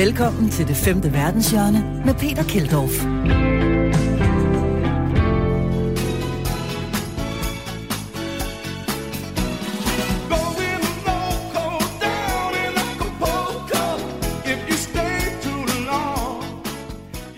[0.00, 3.04] Velkommen til det femte verdenshjørne med Peter Keldorf.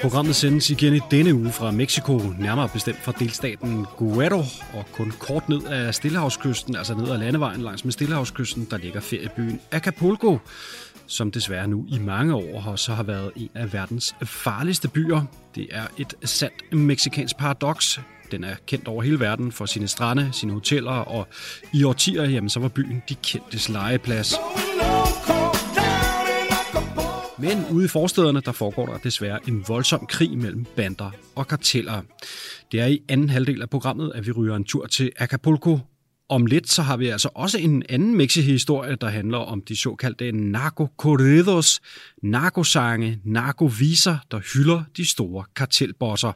[0.01, 4.45] Programmet sendes igen i denne uge fra Mexico, nærmere bestemt fra delstaten Guerrero,
[4.75, 9.01] og kun kort ned af Stillehavskysten, altså ned ad landevejen langs med Stillehavskysten, der ligger
[9.01, 10.39] feriebyen Acapulco,
[11.07, 15.23] som desværre nu i mange år har så har været en af verdens farligste byer.
[15.55, 18.01] Det er et sandt meksikansk paradoks.
[18.31, 21.29] Den er kendt over hele verden for sine strande, sine hoteller, og
[21.75, 24.35] i årtier jamen, så var byen de kendtes legeplads.
[27.39, 32.03] Men ude i forstederne, der foregår der desværre en voldsom krig mellem bander og karteller.
[32.73, 35.79] Det er i anden halvdel af programmet, at vi ryger en tur til Acapulco.
[36.33, 40.33] Om lidt så har vi altså også en anden Mexi-historie, der handler om de såkaldte
[40.33, 41.81] narco-corridos,
[42.23, 46.33] narkosange, narkoviser, der hylder de store kartelbosser.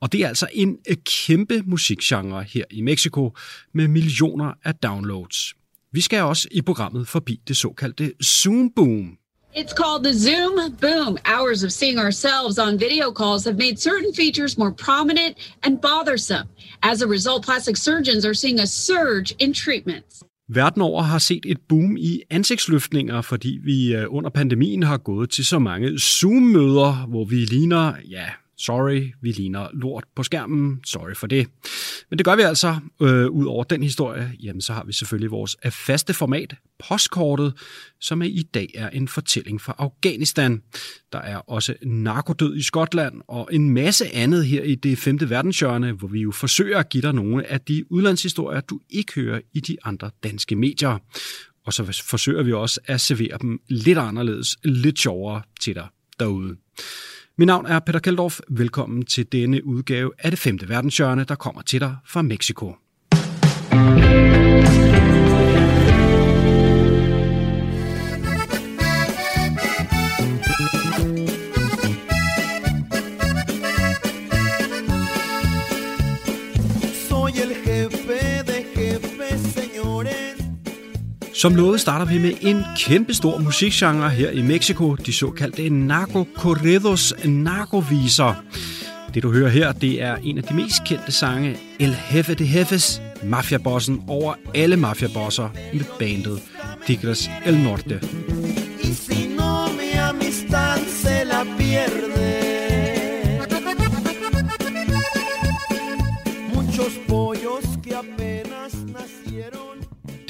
[0.00, 3.36] Og det er altså en øh, kæmpe musikgenre her i Mexico
[3.74, 5.54] med millioner af downloads.
[5.92, 9.16] Vi skal også i programmet forbi det såkaldte Zoom Boom,
[9.54, 11.18] It's called the Zoom Boom.
[11.26, 16.48] Hours of seeing ourselves on video calls have made certain features more prominent and bothersome.
[16.82, 20.24] As a result, plastic surgeons are seeing a surge in treatments.
[20.48, 25.30] Verden over har set et boom i ansigtsløftninger, fordi vi øh, under pandemien har gået
[25.30, 28.26] til så mange Zoom-møder, hvor vi ligner, ja,
[28.64, 30.80] Sorry, vi ligner lort på skærmen.
[30.84, 31.48] Sorry for det.
[32.10, 32.76] Men det gør vi altså.
[33.02, 36.54] Øh, ud over den historie, jamen så har vi selvfølgelig vores øh, faste format,
[36.88, 37.54] postkortet,
[38.00, 40.62] som i dag er en fortælling fra Afghanistan.
[41.12, 45.92] Der er også narkodød i Skotland og en masse andet her i det femte verdenshjørne,
[45.92, 49.60] hvor vi jo forsøger at give dig nogle af de udlandshistorier, du ikke hører i
[49.60, 50.98] de andre danske medier.
[51.66, 55.86] Og så forsøger vi også at servere dem lidt anderledes, lidt sjovere til dig
[56.20, 56.56] derude.
[57.36, 58.40] Mit navn er Peter Keldorf.
[58.48, 62.81] Velkommen til denne udgave af det femte verdenshjørne, der kommer til dig fra Mexico.
[81.42, 86.24] Som lovet starter vi med en kæmpe stor musikgenre her i Mexico, de såkaldte narco
[86.34, 88.44] corridos, narcoviser.
[89.14, 92.58] Det du hører her, det er en af de mest kendte sange, El Jefe de
[92.58, 96.42] Jefes, mafiabossen over alle mafiabosser med bandet
[96.86, 98.00] Tigres El Norte.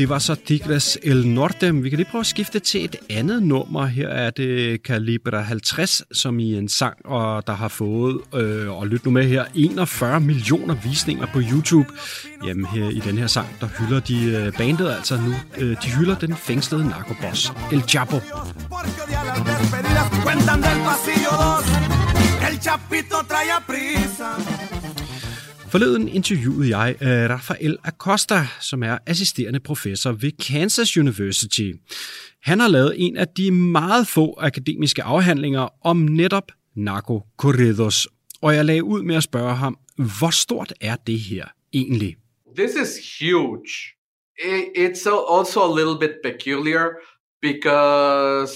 [0.02, 1.74] Det var så Diglas El Norte.
[1.74, 3.86] Vi kan lige prøve at skifte til et andet nummer.
[3.86, 8.86] Her er det Calibre 50, som i en sang, og der har fået, øh, og
[8.86, 11.88] lyt nu med her, 41 millioner visninger på YouTube.
[12.46, 15.34] Jamen her i den her sang, der hylder de øh, bandet altså nu.
[15.58, 18.16] Øh, de hylder den fængslede narkoboss El Chapo.
[22.50, 24.81] El Chapito trae prisa
[25.72, 31.72] Forleden interviewede jeg øh, Rafael Acosta, som er assisterende professor ved Kansas University.
[32.42, 38.08] Han har lavet en af de meget få akademiske afhandlinger om netop narkokorridos.
[38.42, 42.16] Og jeg lagde ud med at spørge ham, hvor stort er det her egentlig?
[42.56, 43.70] This is huge.
[44.76, 45.06] It's
[45.36, 46.84] also a little bit peculiar
[47.42, 48.52] because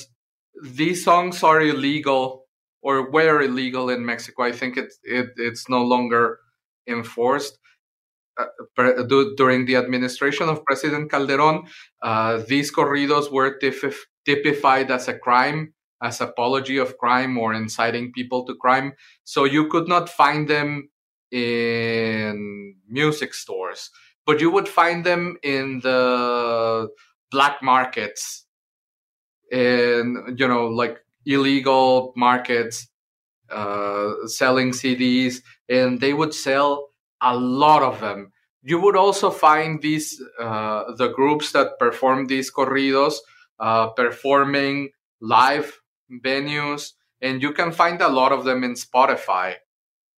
[0.79, 2.25] these songs are illegal
[2.83, 4.47] or were illegal in Mexico.
[4.47, 4.89] I think it,
[5.19, 6.46] it it's no longer
[6.87, 7.59] enforced
[8.39, 9.03] uh,
[9.37, 11.65] during the administration of President Calderon.
[12.03, 13.59] Uh, these corridos were
[14.25, 18.93] typified as a crime, as apology of crime or inciting people to crime.
[19.25, 20.91] So you could not find them
[21.31, 23.91] in music stores,
[24.27, 26.89] but you would find them in the
[27.31, 28.47] black markets,
[29.51, 32.89] in you know like illegal markets
[33.51, 36.89] uh, selling CDs, and they would sell
[37.21, 38.33] a lot of them.
[38.63, 43.15] You would also find these uh, the groups that perform these corridos
[43.59, 44.91] uh, performing
[45.21, 45.81] live
[46.25, 49.55] venues, and you can find a lot of them in Spotify.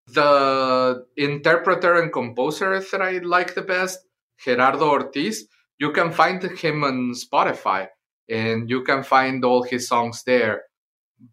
[0.07, 3.99] The interpreter and composer that I like the best,
[4.43, 5.47] Gerardo Ortiz,
[5.77, 7.87] you can find him on Spotify,
[8.27, 10.63] and you can find all his songs there.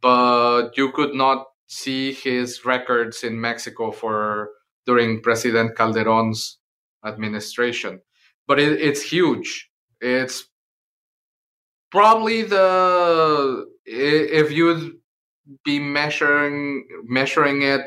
[0.01, 4.51] But you could not see his records in Mexico for
[4.87, 6.59] during President Calderon's
[7.05, 8.01] administration.
[8.47, 9.71] But it, it's huge.
[10.01, 10.49] It's
[11.91, 14.93] probably the if you'd
[15.65, 17.83] be measuring measuring it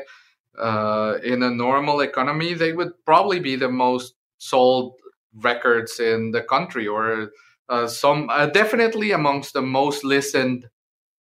[0.58, 4.94] uh, in a normal economy, they would probably be the most sold
[5.34, 7.30] records in the country, or
[7.68, 10.66] uh, some uh, definitely amongst the most listened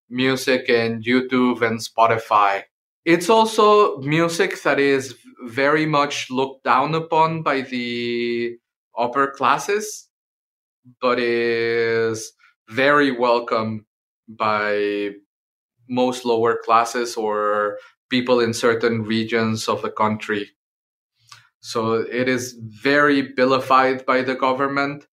[0.09, 2.63] music in YouTube and Spotify.
[3.05, 5.15] It's also music that is
[5.45, 8.57] very much looked down upon by the
[8.97, 10.09] upper classes,
[11.01, 12.33] but is
[12.69, 13.85] very welcome
[14.27, 15.11] by
[15.87, 17.77] most lower classes or
[18.09, 20.49] people in certain regions of the country.
[21.61, 25.07] So it is very vilified by the government.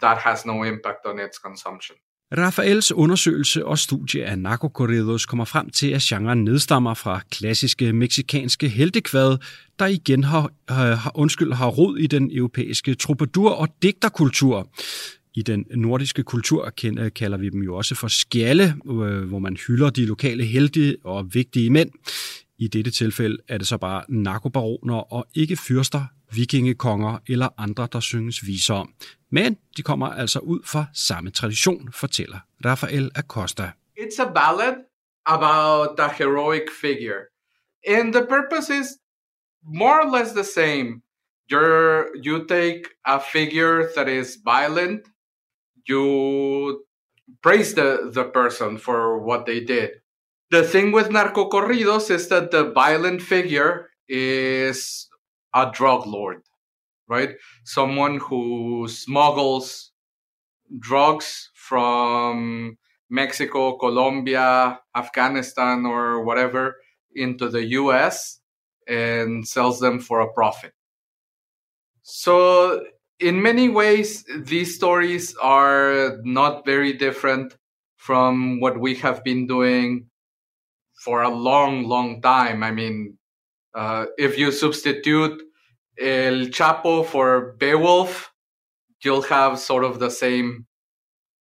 [0.00, 1.96] That has no impact on its consumption.
[2.38, 8.68] Rafaels undersøgelse og studie af narcocorridos kommer frem til, at genren nedstammer fra klassiske meksikanske
[8.68, 9.38] heltekvad,
[9.78, 14.68] der igen har, øh, har, undskyld, har rod i den europæiske troubadour- og digterkultur.
[15.34, 19.56] I den nordiske kultur øh, kalder vi dem jo også for skjalle, øh, hvor man
[19.66, 21.90] hylder de lokale helte og vigtige mænd.
[22.58, 28.00] I dette tilfælde er det så bare narkobaroner og ikke fyrster, vikingekonger eller andre, der
[28.00, 28.94] synges viser om.
[29.30, 33.70] Men de kommer altså ud fra samme tradition, fortæller Rafael Acosta.
[33.98, 34.74] It's a ballad
[35.26, 37.20] about a heroic figure.
[37.88, 38.86] And the purpose is
[39.64, 41.02] more or less the same.
[41.50, 45.00] You're, you take a figure that is violent,
[45.88, 46.84] you
[47.42, 49.90] praise the, the person for what they did.
[50.50, 55.08] The thing with narcocorridos is that the violent figure is
[55.54, 56.42] a drug lord,
[57.08, 57.36] right?
[57.64, 59.92] Someone who smuggles
[60.78, 62.76] drugs from
[63.10, 66.76] Mexico, Colombia, Afghanistan, or whatever
[67.14, 68.40] into the US
[68.88, 70.72] and sells them for a profit.
[72.02, 72.84] So,
[73.20, 77.56] in many ways, these stories are not very different
[77.96, 80.06] from what we have been doing
[80.94, 82.64] for a long, long time.
[82.64, 83.18] I mean,
[83.76, 85.42] uh, if you substitute
[85.98, 88.30] El Chapo for Beowulf,
[89.04, 90.66] you'll have sort of the same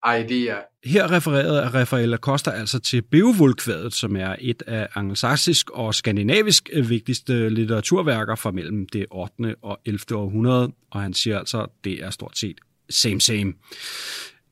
[0.04, 0.56] idea.
[0.84, 7.48] Her refererede Rafael Acosta altså til Beowulf-kvadet, som er et af angelsaksisk og skandinavisk vigtigste
[7.48, 9.54] litteraturværker fra mellem det 8.
[9.62, 10.00] og 11.
[10.14, 12.60] århundrede, og han siger altså, det er stort set
[12.90, 13.52] same same.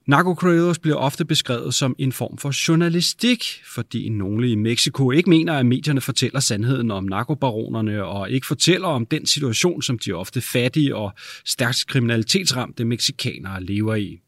[0.09, 3.45] Narcocorridos bliver ofte beskrevet som en form for journalistik,
[3.75, 8.89] fordi nogle i Mexico ikke mener, at medierne fortæller sandheden om narkobaronerne og ikke fortæller
[8.89, 11.13] om den situation, som de ofte fattige og
[11.45, 14.21] stærkt kriminalitetsramte meksikanere lever i.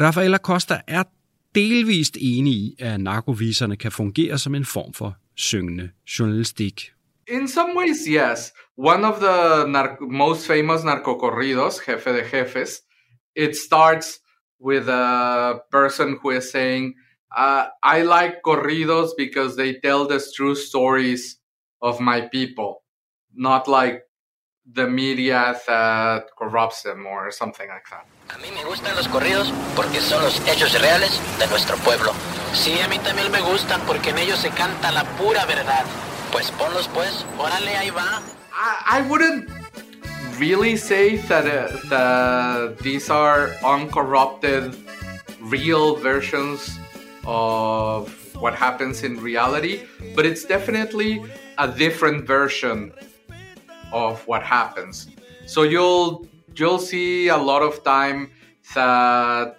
[0.00, 1.02] Rafaela Costa er
[1.54, 6.90] delvist enig i, at narkoviserne kan fungere som en form for syngende journalistik.
[7.28, 8.52] In some ways, yes.
[8.78, 9.66] One of the
[10.10, 12.70] most famous narcocorridos, Jefe de Jefes,
[13.36, 14.20] it starts
[14.60, 16.94] with a person who is saying,
[17.34, 21.38] uh, I like corridos because they tell the true stories
[21.80, 22.82] of my people,
[23.34, 24.02] not like
[24.72, 28.06] the media that corrupts them or something like that.
[28.28, 32.12] A mí me gustan los corridos porque son los hechos reales de nuestro pueblo.
[32.52, 35.84] Sí, a mí también me gustan porque en ellos se canta la pura verdad.
[36.30, 38.22] Pues ponlos pues, órale, ahí va.
[38.52, 39.59] I, I wouldn't
[40.40, 44.74] really say that uh, that these are uncorrupted,
[45.38, 46.78] real versions
[47.26, 48.08] of
[48.40, 49.84] what happens in reality,
[50.16, 51.22] but it's definitely
[51.58, 52.90] a different version
[53.92, 55.08] of what happens.
[55.46, 58.30] So you'll you'll see a lot of time
[58.74, 59.58] that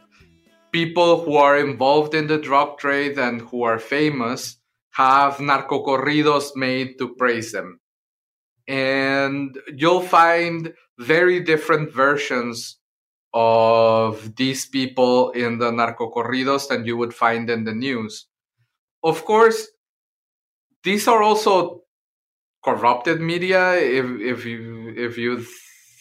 [0.72, 4.58] people who are involved in the drug trade and who are famous
[4.92, 7.81] have narcocorridos made to praise them
[8.72, 12.78] and you'll find very different versions
[13.34, 18.28] of these people in the narcocorridos than you would find in the news.
[19.04, 19.68] Of course,
[20.84, 21.82] these are also
[22.64, 25.44] corrupted media if if you if you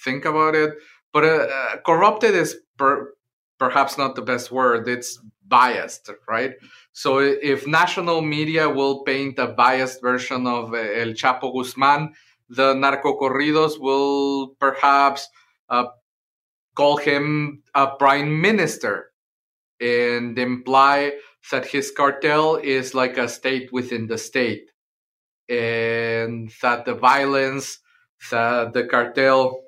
[0.05, 0.75] think about it,
[1.13, 3.15] but uh, corrupted is per,
[3.59, 4.87] perhaps not the best word.
[4.87, 6.55] It's biased, right?
[6.93, 12.15] So if national media will paint a biased version of El Chapo Guzman,
[12.51, 15.29] the narcocorridos will perhaps
[15.69, 15.87] uh,
[16.75, 19.11] call him a prime minister
[19.81, 21.13] and imply
[21.51, 24.67] that his cartel is like a state within the state
[25.49, 27.79] and that the violence
[28.31, 29.61] that the cartel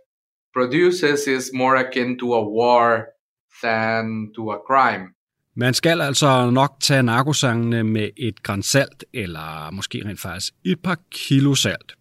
[0.53, 3.15] produces is more akin to a war
[3.63, 5.15] than to a crime.
[5.57, 10.79] Man skal altså nok tage narkosangene med et gran salt, eller måske rent faktisk et
[10.85, 11.95] par kilo salt.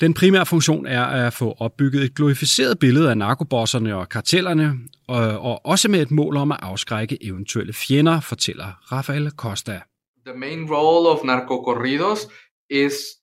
[0.00, 4.78] Den primære funktion er at få opbygget et glorificeret billede af narkobosserne og kartellerne,
[5.08, 9.80] og, og også med et mål om at afskrække eventuelle fjender, fortæller Rafael Costa.
[10.24, 12.26] the main role of narcocorridos
[12.68, 13.16] is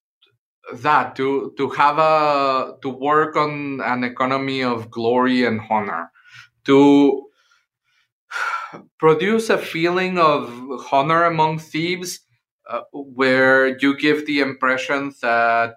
[0.74, 6.12] that to to have a to work on an economy of glory and honor
[6.65, 7.24] to
[9.00, 10.51] produce a feeling of
[10.91, 12.19] honor among thieves
[12.69, 15.75] uh, where you give the impression that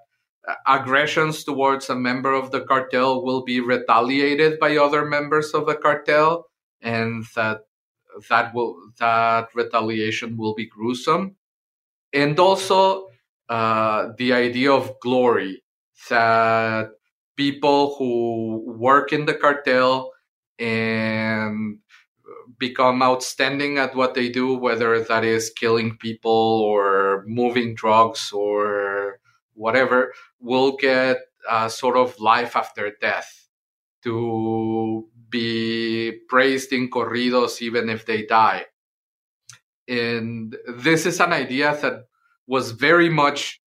[0.66, 5.74] aggressions towards a member of the cartel will be retaliated by other members of the
[5.74, 6.46] cartel
[6.82, 7.60] and that
[8.28, 11.36] that will that retaliation will be gruesome.
[12.12, 13.06] And also
[13.48, 15.62] uh, the idea of glory
[16.08, 16.90] that
[17.36, 20.12] people who work in the cartel
[20.58, 21.78] and
[22.58, 29.19] become outstanding at what they do, whether that is killing people or moving drugs or
[29.60, 33.48] whatever, will get a sort of life after death
[34.02, 38.64] to be praised in corridos even if they die.
[39.86, 42.04] And this is an idea that
[42.46, 43.60] was very much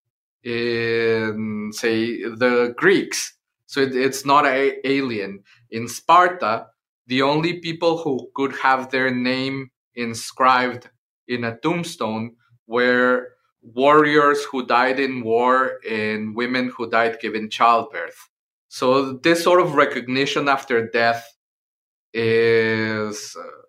[0.44, 3.38] in, say, the Greeks.
[3.66, 5.44] So it, it's not a, alien.
[5.72, 6.68] In Sparta,
[7.08, 10.90] the only people who could have their name inscribed
[11.28, 12.36] in a tombstone
[12.68, 13.33] were
[13.64, 18.30] warriors who died in war and women who died giving childbirth.
[18.70, 21.24] So this sort of recognition after death
[22.14, 23.64] is uh,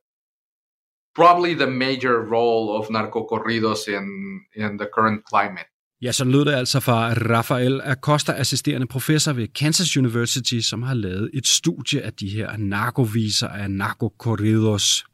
[1.15, 5.67] probably the major role of narcocorridos in, in the current climate.
[6.03, 10.95] Ja, så lød det altså fra Rafael Acosta, assisterende professor ved Kansas University, som har
[10.95, 15.05] lavet et studie af de her narkoviser af narcocorridos.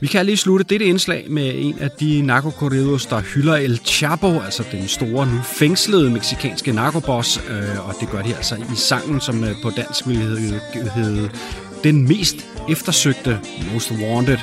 [0.00, 4.40] Vi kan lige slutte dette indslag med en af de narkokorridos, der hylder El Chapo,
[4.40, 9.20] altså den store, nu fængslede meksikanske narkoboss, øh, og det gør de altså i sangen,
[9.20, 11.30] som øh, på dansk ville hedde, øh, hedde
[11.84, 12.36] Den mest
[12.70, 13.40] eftersøgte,
[13.72, 14.38] Most Wanted.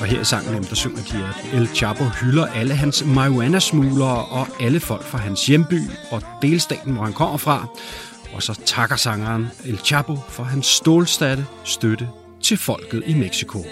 [0.00, 4.46] Og her i sangen, der synger de, at El Chapo hylder alle hans marihuana-smuglere og
[4.60, 5.80] alle folk fra hans hjemby
[6.10, 7.66] og delstaten, hvor han kommer fra.
[8.34, 12.08] Og så takker sangeren El Chapo for hans stålstatte støtte
[12.42, 13.64] til folket i Mexico.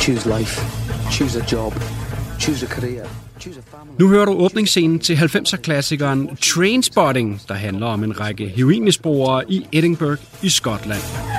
[0.00, 0.60] Choose life.
[1.10, 1.72] Choose a job.
[2.38, 3.06] Choose a career.
[3.40, 3.96] Choose a family.
[3.98, 10.20] Nu hører du åbningsscenen til 90'er-klassikeren Trainspotting, der handler om en række heroinmisbrugere i Edinburgh
[10.42, 11.33] i Skotland.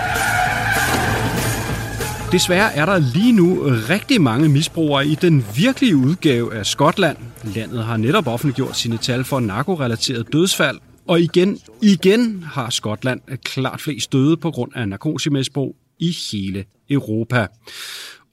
[2.36, 7.18] Desværre er der lige nu rigtig mange misbrugere i den virkelige udgave af Skotland.
[7.44, 13.82] Landet har netop offentliggjort sine tal for narkorelateret dødsfald, og igen, igen har Skotland klart
[13.82, 17.48] flest døde på grund af narkotimisbrug i hele Europa.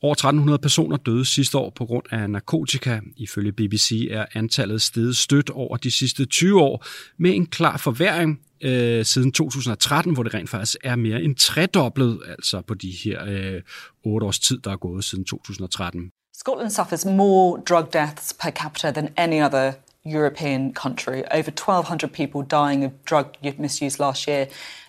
[0.03, 3.01] Over 1300 personer døde sidste år på grund af narkotika.
[3.17, 6.85] Ifølge BBC er antallet steget stødt over de sidste 20 år
[7.19, 12.21] med en klar forværing øh, siden 2013, hvor det rent faktisk er mere end tredoblet,
[12.29, 13.63] altså på de her øh,
[14.05, 16.11] 8 års tid, der er gået siden 2013.
[16.35, 19.73] Scotland suffers more drug deaths per capita than any other
[20.05, 21.23] European country.
[21.31, 23.27] Over 1,200 people dying of drug
[23.59, 24.47] misuse last year.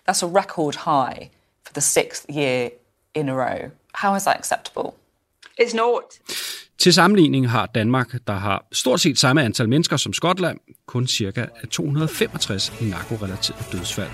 [0.07, 1.29] That's a record high
[1.65, 2.71] for the sixth year
[3.13, 3.71] in a row.
[3.93, 4.95] How is that acceptable?
[5.57, 6.19] It's not.
[6.77, 11.45] Til sammenligning har Danmark, der har stort set samme antal mennesker som Skotland, kun cirka
[11.71, 14.09] 265 narkorelaterede dødsfald.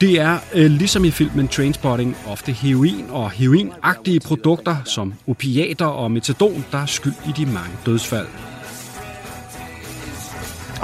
[0.00, 6.10] Det er, øh, ligesom i filmen Trainspotting, ofte heroin og heroinagtige produkter som opiater og
[6.10, 8.26] metadon, der er skyld i de mange dødsfald.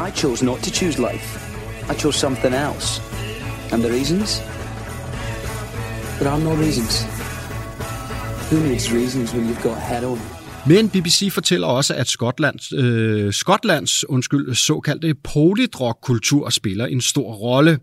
[0.08, 1.40] I chose not to choose life.
[1.90, 3.02] I chose something else.
[3.72, 4.42] And the reasons?
[6.20, 7.17] There are no reasons.
[8.50, 10.20] Who needs reasons when you've got heroin?
[10.66, 17.78] Men BBC fortæller også, at Skotlands, øh, Skotlands undskyld, såkaldte polydrogkultur spiller en stor rolle.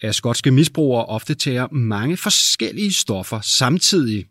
[0.00, 4.24] At skotske misbrugere ofte tager mange forskellige stoffer samtidig.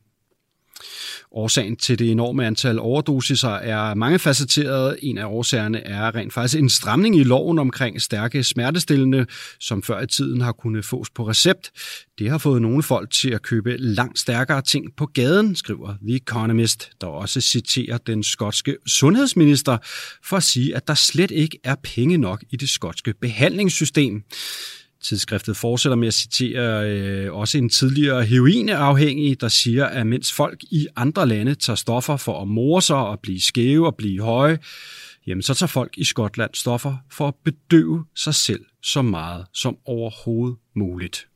[1.31, 4.97] Årsagen til det enorme antal overdosiser er mangefacetteret.
[5.01, 9.25] En af årsagerne er rent faktisk en stramning i loven omkring stærke smertestillende,
[9.59, 11.71] som før i tiden har kunnet fås på recept.
[12.19, 16.15] Det har fået nogle folk til at købe langt stærkere ting på gaden, skriver The
[16.15, 19.77] Economist, der også citerer den skotske sundhedsminister
[20.23, 24.23] for at sige, at der slet ikke er penge nok i det skotske behandlingssystem.
[25.05, 30.63] Tidsskriftet fortsætter med at citere øh, også en tidligere heroineafhængig, der siger, at mens folk
[30.63, 34.59] i andre lande tager stoffer for at more sig og blive skæve og blive høje,
[35.27, 39.77] jamen så tager folk i Skotland stoffer for at bedøve sig selv så meget som
[39.85, 41.27] overhovedet muligt.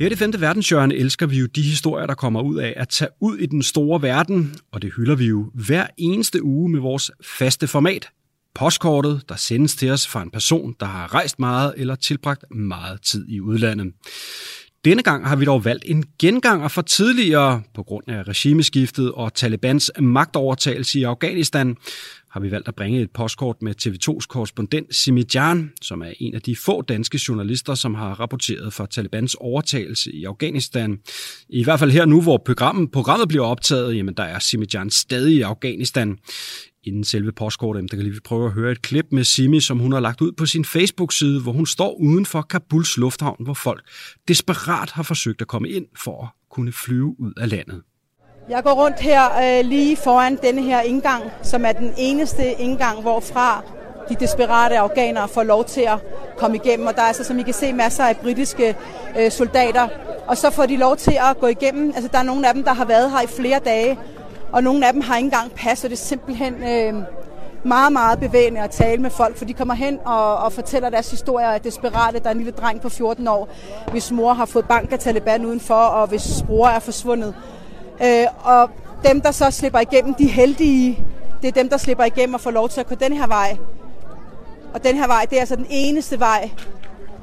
[0.00, 2.88] Her i det femte verdenshjørne elsker vi jo de historier, der kommer ud af at
[2.88, 6.80] tage ud i den store verden, og det hylder vi jo hver eneste uge med
[6.80, 8.08] vores faste format.
[8.54, 13.02] Postkortet, der sendes til os fra en person, der har rejst meget eller tilbragt meget
[13.02, 13.92] tid i udlandet.
[14.84, 19.34] Denne gang har vi dog valgt en genganger fra tidligere på grund af regimeskiftet og
[19.34, 21.76] Talibans magtovertagelse i Afghanistan
[22.30, 26.34] har vi valgt at bringe et postkort med TV2's korrespondent Simi Jan, som er en
[26.34, 30.98] af de få danske journalister, som har rapporteret for Talibans overtagelse i Afghanistan.
[31.48, 34.90] I hvert fald her nu, hvor programmet, programmet bliver optaget, jamen der er Simi Jan
[34.90, 36.18] stadig i Afghanistan.
[36.84, 39.92] Inden selve postkortet, der kan lige prøve at høre et klip med Simi, som hun
[39.92, 43.82] har lagt ud på sin Facebook-side, hvor hun står uden for Kabuls lufthavn, hvor folk
[44.28, 47.82] desperat har forsøgt at komme ind for at kunne flyve ud af landet.
[48.50, 53.00] Jeg går rundt her øh, lige foran denne her indgang, som er den eneste indgang,
[53.00, 53.62] hvorfra
[54.08, 55.98] de desperate afghanere får lov til at
[56.36, 56.86] komme igennem.
[56.86, 58.76] Og der er altså, som I kan se, masser af britiske
[59.18, 59.88] øh, soldater.
[60.26, 61.92] Og så får de lov til at gå igennem.
[61.94, 63.98] Altså, der er nogle af dem, der har været her i flere dage,
[64.52, 66.94] og nogle af dem har ikke engang pas, og det er simpelthen øh,
[67.64, 71.10] meget, meget bevægende at tale med folk, for de kommer hen og, og fortæller deres
[71.10, 72.18] historier af desperate.
[72.18, 73.48] Der er en lille dreng på 14 år,
[73.90, 77.34] hvis mor har fået bank af Taliban udenfor, og hvis bror er forsvundet.
[78.02, 78.70] Øh, og
[79.04, 81.04] dem, der så slipper igennem, de heldige,
[81.42, 83.56] det er dem, der slipper igennem og får lov til at gå den her vej.
[84.74, 86.50] Og den her vej, det er altså den eneste vej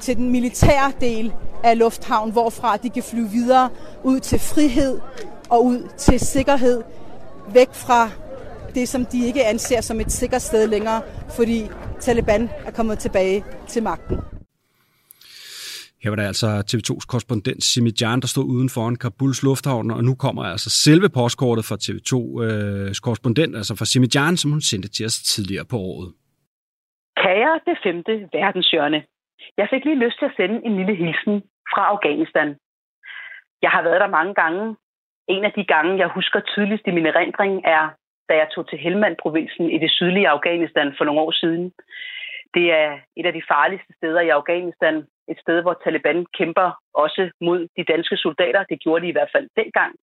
[0.00, 1.32] til den militære del
[1.64, 3.68] af lufthavn, hvorfra de kan flyve videre
[4.02, 5.00] ud til frihed
[5.48, 6.82] og ud til sikkerhed,
[7.52, 8.10] væk fra
[8.74, 11.70] det, som de ikke anser som et sikkert sted længere, fordi
[12.00, 14.37] Taliban er kommet tilbage til magten.
[16.02, 20.02] Her var der altså TV2's korrespondent Simi Jan, der stod uden foran Kabuls lufthavn, og
[20.08, 24.62] nu kommer altså selve postkortet fra TV2's øh, korrespondent, altså fra Simi Jan, som hun
[24.70, 26.08] sendte til os tidligere på året.
[27.22, 29.00] Kære det femte verdenshjørne.
[29.60, 31.34] Jeg fik lige lyst til at sende en lille hilsen
[31.72, 32.48] fra Afghanistan.
[33.64, 34.76] Jeg har været der mange gange.
[35.34, 37.84] En af de gange, jeg husker tydeligst i min erindring, er,
[38.28, 41.64] da jeg tog til Helmand-provinsen i det sydlige Afghanistan for nogle år siden.
[42.54, 44.94] Det er et af de farligste steder i Afghanistan,
[45.28, 48.64] et sted, hvor Taliban kæmper også mod de danske soldater.
[48.64, 49.94] Det gjorde de i hvert fald dengang.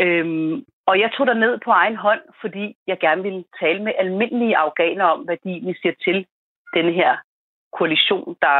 [0.00, 4.56] Øhm, og jeg tog ned på egen hånd, fordi jeg gerne ville tale med almindelige
[4.56, 6.26] afghanere om, hvad de siger til
[6.74, 7.16] den her
[7.72, 8.58] koalition, der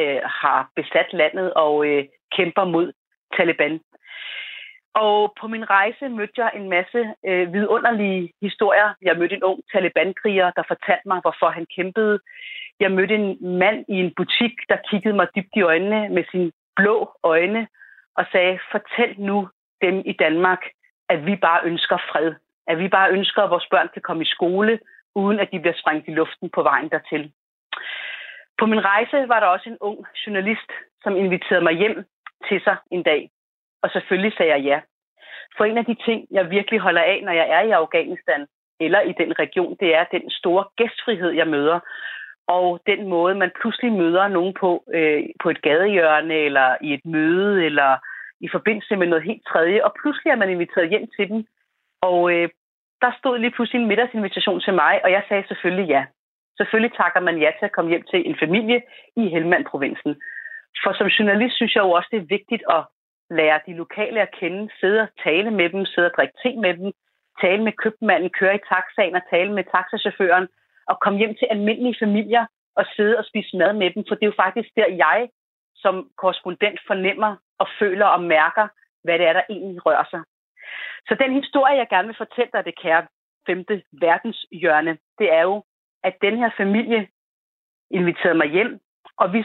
[0.00, 2.04] øh, har besat landet og øh,
[2.36, 2.92] kæmper mod
[3.36, 3.80] Taliban.
[4.94, 8.94] Og på min rejse mødte jeg en masse øh, vidunderlige historier.
[9.02, 12.20] Jeg mødte en ung Taliban-kriger, der fortalte mig, hvorfor han kæmpede.
[12.80, 16.52] Jeg mødte en mand i en butik, der kiggede mig dybt i øjnene med sine
[16.76, 17.68] blå øjne
[18.16, 19.48] og sagde, fortæl nu
[19.82, 20.62] dem i Danmark,
[21.08, 22.34] at vi bare ønsker fred.
[22.66, 24.80] At vi bare ønsker, at vores børn kan komme i skole,
[25.14, 27.32] uden at de bliver sprængt i luften på vejen dertil.
[28.58, 30.70] På min rejse var der også en ung journalist,
[31.02, 32.04] som inviterede mig hjem
[32.48, 33.30] til sig en dag.
[33.82, 34.80] Og selvfølgelig sagde jeg ja.
[35.56, 38.46] For en af de ting, jeg virkelig holder af, når jeg er i Afghanistan,
[38.80, 41.80] eller i den region, det er den store gæstfrihed, jeg møder
[42.46, 47.04] og den måde, man pludselig møder nogen på, øh, på et gadehjørne, eller i et
[47.04, 47.96] møde, eller
[48.40, 51.46] i forbindelse med noget helt tredje, og pludselig er man inviteret hjem til dem.
[52.00, 52.48] Og øh,
[53.02, 56.04] der stod lige pludselig en middagsinvitation til mig, og jeg sagde selvfølgelig ja.
[56.56, 58.82] Selvfølgelig takker man ja til at komme hjem til en familie
[59.16, 60.12] i Helmand-provinsen.
[60.84, 62.82] For som journalist synes jeg jo også, det er vigtigt at
[63.30, 66.74] lære de lokale at kende, sidde og tale med dem, sidde og drikke te med
[66.76, 66.92] dem,
[67.40, 70.48] tale med købmanden, køre i taxaen og tale med taxachaufføren,
[70.90, 72.46] at komme hjem til almindelige familier
[72.76, 75.28] og sidde og spise mad med dem, for det er jo faktisk der, jeg
[75.74, 78.68] som korrespondent fornemmer og føler og mærker,
[79.04, 80.22] hvad det er, der egentlig rører sig.
[81.08, 83.06] Så den historie, jeg gerne vil fortælle dig, det kære
[83.46, 85.64] femte verdenshjørne, det er jo,
[86.04, 87.08] at den her familie
[87.90, 88.80] inviterede mig hjem,
[89.16, 89.44] og vi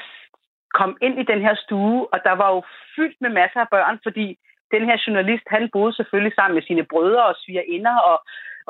[0.73, 2.61] kom ind i den her stue, og der var jo
[2.95, 4.37] fyldt med masser af børn, fordi
[4.71, 8.17] den her journalist, han boede selvfølgelig sammen med sine brødre og svigerinder og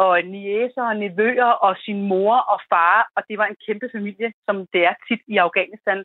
[0.02, 4.34] og niæser og nevøer og sin mor og far, og det var en kæmpe familie,
[4.46, 6.04] som det er tit i Afghanistan.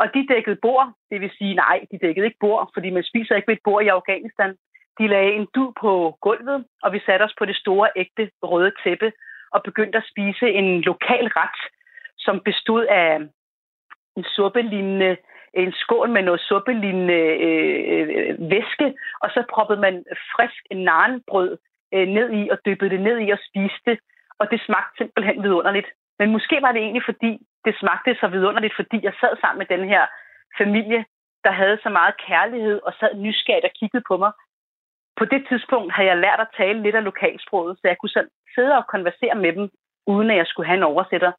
[0.00, 3.34] Og de dækkede bord, det vil sige, nej, de dækkede ikke bord, fordi man spiser
[3.34, 4.50] ikke ved et bord i Afghanistan.
[4.98, 8.72] De lagde en du på gulvet, og vi satte os på det store, ægte røde
[8.84, 9.12] tæppe
[9.52, 11.60] og begyndte at spise en lokal ret,
[12.18, 13.18] som bestod af
[14.16, 15.16] en suppelignende
[15.54, 21.58] en skål med noget suppelignende øh, øh, væske, og så proppede man frisk narnbrød
[21.94, 23.98] øh, ned i og dyppede det ned i og spiste det.
[24.40, 25.88] Og det smagte simpelthen vidunderligt.
[26.18, 27.30] Men måske var det egentlig, fordi
[27.64, 30.06] det smagte så vidunderligt, fordi jeg sad sammen med den her
[30.58, 31.04] familie,
[31.44, 34.32] der havde så meget kærlighed og sad nysgerrigt og kiggede på mig.
[35.18, 38.30] På det tidspunkt havde jeg lært at tale lidt af lokalsproget, så jeg kunne sådan
[38.54, 39.70] sidde og konversere med dem,
[40.06, 41.32] uden at jeg skulle have en oversætter.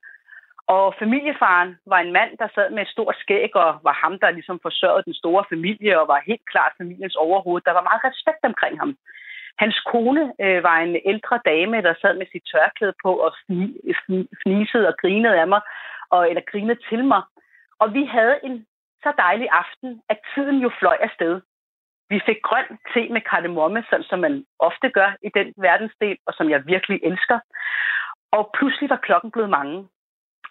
[0.77, 4.29] Og familiefaren var en mand, der sad med et stort skæg og var ham, der
[4.37, 7.61] ligesom forsørgede den store familie og var helt klart familiens overhoved.
[7.65, 8.91] Der var meget respekt omkring ham.
[9.61, 13.31] Hans kone øh, var en ældre dame, der sad med sit tørklæde på og
[14.43, 15.61] fnisede og grinede af mig,
[16.09, 17.21] og, eller grinede til mig.
[17.79, 18.65] Og vi havde en
[19.03, 21.41] så dejlig aften, at tiden jo fløj afsted.
[22.09, 26.33] Vi fik grøn te med kardemomme, sådan som man ofte gør i den verdensdel, og
[26.33, 27.39] som jeg virkelig elsker.
[28.31, 29.87] Og pludselig var klokken blevet mange.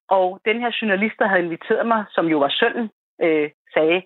[0.09, 2.90] Og den her journalist, der havde inviteret mig, som jo var sønnen,
[3.23, 4.03] øh, sagde,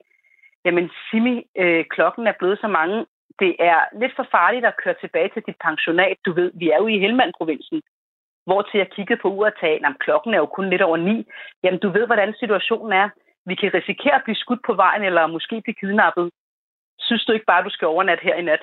[0.65, 3.07] jamen Simi, øh, klokken er blevet så mange,
[3.39, 6.17] det er lidt for farligt at køre tilbage til dit pensionat.
[6.27, 7.83] Du ved, vi er jo i Helmand-provincen.
[8.47, 11.27] Hvor til jeg kiggede på uret og sagde, klokken er jo kun lidt over ni.
[11.63, 13.09] Jamen, du ved, hvordan situationen er.
[13.47, 16.31] Vi kan risikere at blive skudt på vejen, eller måske blive kidnappet.
[16.99, 18.63] Synes du ikke bare, du skal overnatte her i nat?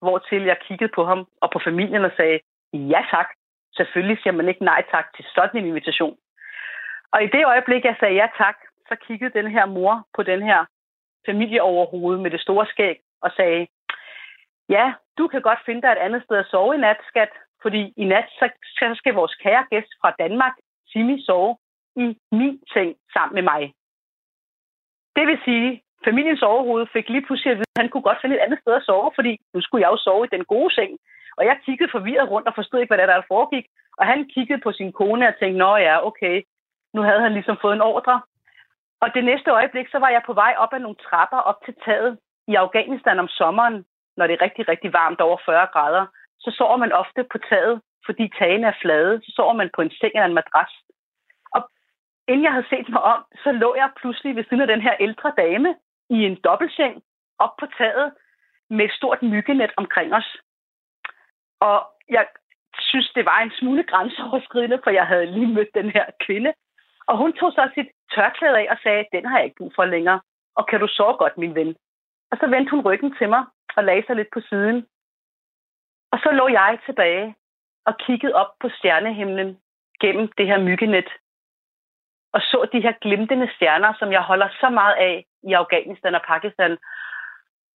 [0.00, 2.40] Hvor til jeg kiggede på ham og på familien og sagde,
[2.72, 3.28] ja tak.
[3.76, 6.16] Selvfølgelig siger man ikke nej tak til sådan en invitation.
[7.12, 8.56] Og i det øjeblik, jeg sagde ja tak,
[8.88, 10.64] så kiggede den her mor på den her
[11.26, 13.66] familie overhovedet med det store skæg og sagde,
[14.68, 17.32] ja, du kan godt finde dig et andet sted at sove i nat, skat,
[17.62, 20.54] fordi i nat så skal vores kære gæst fra Danmark,
[20.90, 21.56] Simi, sove
[21.96, 23.62] i min seng sammen med mig.
[25.16, 28.36] Det vil sige, familiens overhoved fik lige pludselig at vide, at han kunne godt finde
[28.36, 30.98] et andet sted at sove, fordi nu skulle jeg jo sove i den gode seng.
[31.36, 33.66] Og jeg kiggede forvirret rundt og forstod ikke, hvad der, der foregik.
[33.98, 36.42] Og han kiggede på sin kone og tænkte, nå ja, okay,
[36.94, 38.22] nu havde han ligesom fået en ordre.
[39.00, 41.74] Og det næste øjeblik, så var jeg på vej op ad nogle trapper op til
[41.84, 43.84] taget i Afghanistan om sommeren,
[44.16, 46.06] når det er rigtig, rigtig varmt over 40 grader.
[46.40, 49.20] Så sover man ofte på taget, fordi tagene er flade.
[49.24, 50.72] Så sover man på en seng eller en madras.
[51.54, 51.70] Og
[52.28, 54.96] inden jeg havde set mig om, så lå jeg pludselig ved siden af den her
[55.00, 55.76] ældre dame
[56.10, 57.02] i en dobbeltseng
[57.38, 58.12] op på taget
[58.70, 60.36] med et stort myggenet omkring os.
[61.60, 61.78] Og
[62.08, 62.26] jeg
[62.78, 66.52] synes, det var en smule grænseoverskridende, for jeg havde lige mødt den her kvinde,
[67.06, 69.84] og hun tog så sit tørklæde af og sagde, den har jeg ikke brug for
[69.84, 70.20] længere.
[70.56, 71.76] Og kan du sove godt, min ven?
[72.32, 73.44] Og så vendte hun ryggen til mig
[73.76, 74.86] og lagde sig lidt på siden.
[76.12, 77.34] Og så lå jeg tilbage
[77.86, 79.58] og kiggede op på stjernehimlen
[80.00, 81.08] gennem det her myggenet.
[82.32, 86.22] Og så de her glimtende stjerner, som jeg holder så meget af i Afghanistan og
[86.26, 86.78] Pakistan.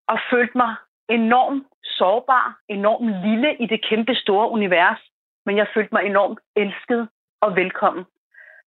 [0.08, 0.74] Og følte mig
[1.08, 5.00] enormt sårbar, enormt lille i det kæmpe store univers.
[5.46, 7.08] Men jeg følte mig enormt elsket
[7.40, 8.04] og velkommen.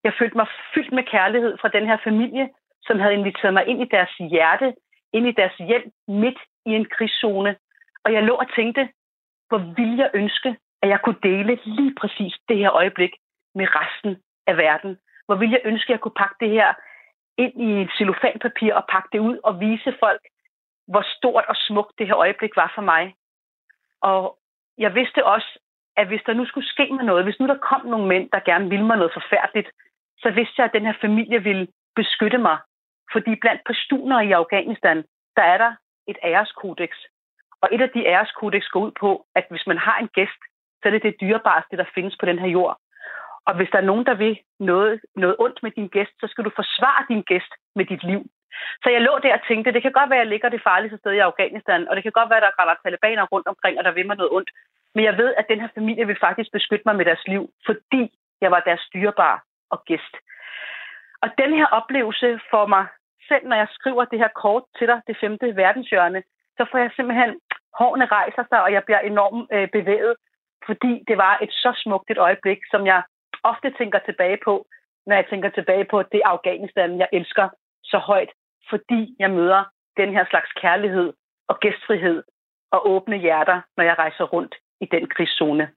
[0.03, 2.49] Jeg følte mig fyldt med kærlighed fra den her familie,
[2.81, 4.73] som havde inviteret mig ind i deres hjerte,
[5.13, 7.55] ind i deres hjem, midt i en krigszone.
[8.03, 8.89] Og jeg lå og tænkte,
[9.47, 13.13] hvor ville jeg ønske, at jeg kunne dele lige præcis det her øjeblik
[13.55, 14.17] med resten
[14.47, 14.97] af verden.
[15.25, 16.73] Hvor ville jeg ønske, at jeg kunne pakke det her
[17.37, 20.21] ind i et cellofanpapir og pakke det ud og vise folk,
[20.87, 23.15] hvor stort og smukt det her øjeblik var for mig.
[24.01, 24.37] Og
[24.77, 25.59] jeg vidste også,
[25.97, 28.39] at hvis der nu skulle ske mig noget, hvis nu der kom nogle mænd, der
[28.39, 29.69] gerne ville mig noget forfærdeligt,
[30.17, 32.57] så vidste jeg, at den her familie ville beskytte mig.
[33.13, 34.97] Fordi blandt pastuner i Afghanistan,
[35.37, 35.71] der er der
[36.07, 36.91] et æreskodex.
[37.61, 40.41] Og et af de æreskodex går ud på, at hvis man har en gæst,
[40.79, 42.77] så er det det dyrebareste, der findes på den her jord.
[43.47, 46.43] Og hvis der er nogen, der vil noget, noget ondt med din gæst, så skal
[46.43, 48.21] du forsvare din gæst med dit liv.
[48.83, 50.97] Så jeg lå der og tænkte, det kan godt være, at jeg ligger det farligste
[50.97, 53.83] sted i Afghanistan, og det kan godt være, at der er talibaner rundt omkring, og
[53.83, 54.49] der vil mig noget ondt.
[54.95, 58.11] Men jeg ved, at den her familie vil faktisk beskytte mig med deres liv, fordi
[58.41, 60.15] jeg var deres styrebar og gæst.
[61.21, 62.85] Og den her oplevelse får mig
[63.29, 66.21] selv, når jeg skriver det her kort til dig, det femte verdenshjørne,
[66.57, 67.31] så får jeg simpelthen,
[67.79, 70.15] hårene rejser sig, og jeg bliver enormt øh, bevæget,
[70.65, 73.01] fordi det var et så smukt et øjeblik, som jeg
[73.43, 74.65] ofte tænker tilbage på,
[75.07, 77.49] når jeg tænker tilbage på det Afghanistan, jeg elsker
[77.83, 78.31] så højt,
[78.69, 79.63] fordi jeg møder
[79.97, 81.13] den her slags kærlighed
[81.47, 82.23] og gæstfrihed
[82.71, 85.69] og åbne hjerter, når jeg rejser rundt i den krigszone.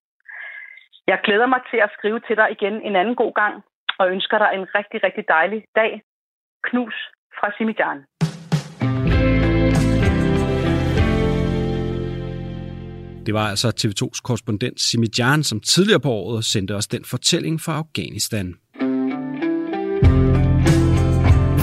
[1.06, 3.64] Jeg glæder mig til at skrive til dig igen en anden god gang,
[3.98, 6.02] og ønsker dig en rigtig, rigtig dejlig dag.
[6.62, 7.10] Knus
[7.42, 7.98] fra Simijan.
[13.26, 17.76] Det var altså TV2's korrespondent Simijan, som tidligere på året sendte os den fortælling fra
[17.76, 18.54] Afghanistan.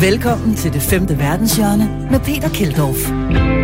[0.01, 3.58] Velkommen til det femte verdenshjørne med Peter Keldorf.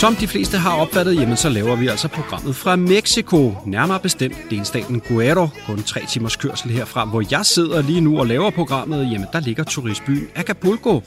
[0.00, 4.36] Som de fleste har opfattet, jamen, så laver vi altså programmet fra Mexico, nærmere bestemt
[4.50, 9.12] delstaten Guerrero, kun tre timers kørsel herfra, hvor jeg sidder lige nu og laver programmet,
[9.12, 11.02] jamen der ligger turistbyen Acapulco,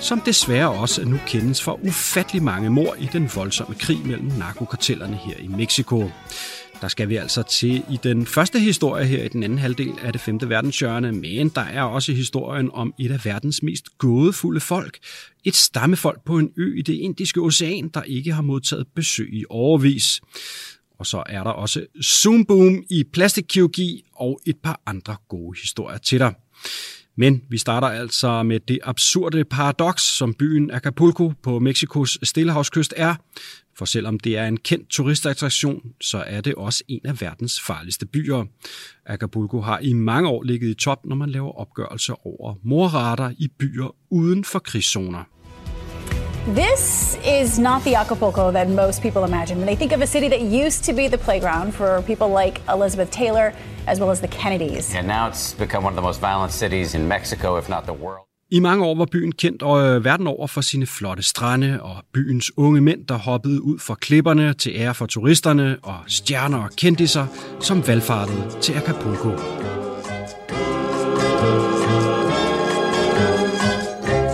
[0.00, 5.16] som desværre også nu kendes for ufattelig mange mor i den voldsomme krig mellem narkokartellerne
[5.16, 6.10] her i Mexico
[6.82, 10.12] der skal vi altså til i den første historie her i den anden halvdel af
[10.12, 14.98] det femte verdenshjørne, men der er også historien om et af verdens mest gådefulde folk.
[15.44, 19.44] Et stammefolk på en ø i det indiske ocean, der ikke har modtaget besøg i
[19.50, 20.20] overvis.
[20.98, 25.98] Og så er der også Zoom Boom i plastikkirurgi og et par andre gode historier
[25.98, 26.34] til dig.
[27.16, 33.14] Men vi starter altså med det absurde paradoks, som byen Acapulco på Mexikos stillehavskyst er.
[33.78, 38.06] For selvom det er en kendt turistattraktion, så er det også en af verdens farligste
[38.06, 38.44] byer.
[39.06, 43.48] Acapulco har i mange år ligget i top, når man laver opgørelser over morrater i
[43.58, 45.24] byer uden for krigszoner.
[46.56, 50.28] This is not the Acapulco that most people imagine when they think of a city
[50.28, 53.52] that used to be the playground for people like Elizabeth Taylor,
[53.86, 54.94] as well as the Kennedys.
[54.94, 57.92] And now it's become one of the most violent cities in Mexico, if not the
[58.04, 58.26] world.
[58.50, 61.96] I mange år var byen kendt og øh, verden over for sine flotte strande og
[62.12, 66.70] byens unge mænd, der hoppede ud fra klipperne til ære for turisterne og stjerner og
[66.76, 67.26] kendiser,
[67.60, 69.30] som valgfartede til Acapulco.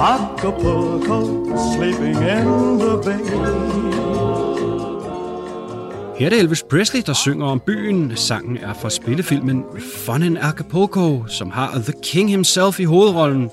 [0.00, 1.20] Acapulco,
[1.74, 4.47] sleeping in the bay.
[6.18, 8.16] Her er det Elvis Presley, der synger om byen.
[8.16, 9.64] Sangen er fra spillefilmen
[10.06, 13.50] Fun in Acapulco, som har The King himself i hovedrollen.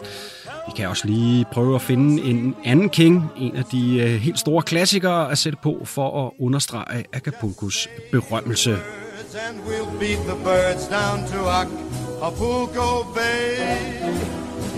[0.67, 4.39] Vi kan også lige prøve at finde en anden King, en af de øh, helt
[4.39, 8.71] store klassikere at sætte på for at understrege Acapulcos berømmelse.
[8.71, 13.57] And we'll beat the birds down to Acapulco Bay.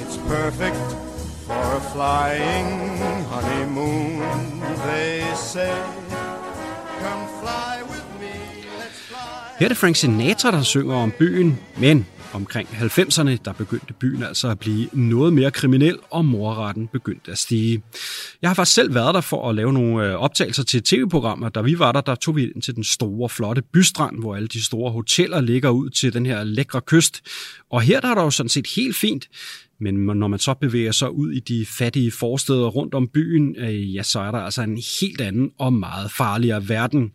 [0.02, 1.08] It's perfect
[1.46, 2.90] for a flying
[3.32, 4.22] honeymoon,
[4.88, 6.17] they say.
[9.60, 14.24] Her er det Frank Sinatra, der synger om byen, men omkring 90'erne, der begyndte byen
[14.24, 17.84] altså at blive noget mere kriminel, og morretten begyndte at stige.
[18.42, 21.50] Jeg har faktisk selv været der for at lave nogle øh, optagelser til tv-programmer.
[21.50, 24.48] Da vi var der, der tog vi ind til den store, flotte bystrand, hvor alle
[24.48, 27.22] de store hoteller ligger ud til den her lækre kyst.
[27.70, 29.28] Og her der er der jo sådan set helt fint.
[29.80, 33.96] Men når man så bevæger sig ud i de fattige forsteder rundt om byen, øh,
[33.96, 37.12] ja, så er der altså en helt anden og meget farligere verden.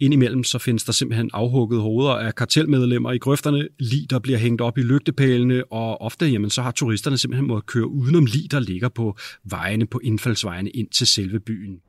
[0.00, 4.60] Indimellem så findes der simpelthen afhugget hoveder af kartelmedlemmer i grøfterne, lig der bliver hængt
[4.60, 8.60] op i lygtepælene, og ofte jamen, så har turisterne simpelthen måttet køre udenom lig, der
[8.60, 11.80] ligger på vejene, på indfaldsvejene ind til selve byen.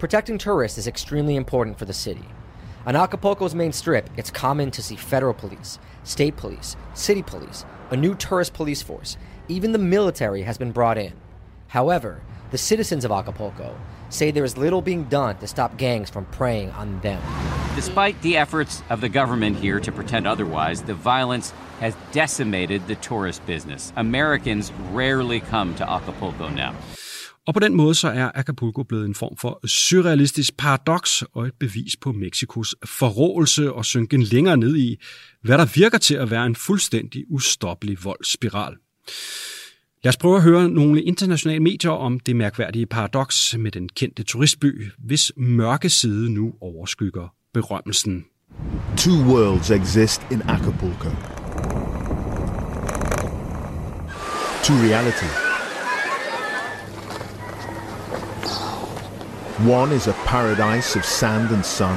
[0.00, 2.26] Protecting tourists is extremely important for the city.
[2.86, 7.96] On Acapulco's main strip, it's common to see federal police, state police, city police, a
[7.96, 9.18] new tourist police force,
[9.48, 11.12] even the military has been brought in.
[11.68, 13.76] However, the citizens of Acapulco
[14.08, 17.20] say there is little being done to stop gangs from preying on them.
[17.76, 22.94] Despite the efforts of the government here to pretend otherwise, the violence has decimated the
[22.94, 23.92] tourist business.
[23.96, 26.74] Americans rarely come to Acapulco now.
[27.46, 31.54] Og på den måde så er Acapulco blevet en form for surrealistisk paradoks og et
[31.60, 34.96] bevis på Mexikos forråelse og synken længere ned i,
[35.42, 38.76] hvad der virker til at være en fuldstændig ustoppelig voldsspiral.
[40.04, 44.22] Lad os prøve at høre nogle internationale medier om det mærkværdige paradoks med den kendte
[44.22, 48.24] turistby, hvis mørke side nu overskygger berømmelsen.
[48.96, 51.10] Two worlds exist in Acapulco.
[54.64, 55.26] Two reality.
[59.80, 61.96] One is a paradise of sand and sun.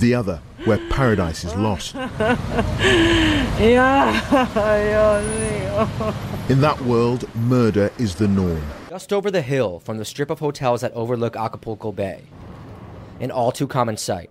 [0.00, 1.94] The other, where paradise is lost.
[6.50, 8.62] In that world, murder is the norm.
[8.90, 12.22] Just over the hill from the strip of hotels that overlook Acapulco Bay,
[13.20, 14.30] an all too common sight.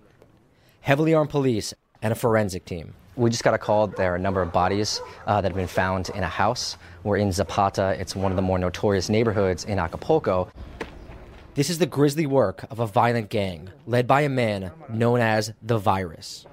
[0.82, 1.72] Heavily armed police
[2.02, 2.94] and a forensic team.
[3.16, 3.86] We just got a call.
[3.86, 6.76] There are a number of bodies uh, that have been found in a house.
[7.02, 7.96] We're in Zapata.
[7.98, 10.50] It's one of the more notorious neighborhoods in Acapulco.
[11.56, 15.52] This is the grisly work of a violent gang led by a man known as
[15.62, 16.44] the Virus.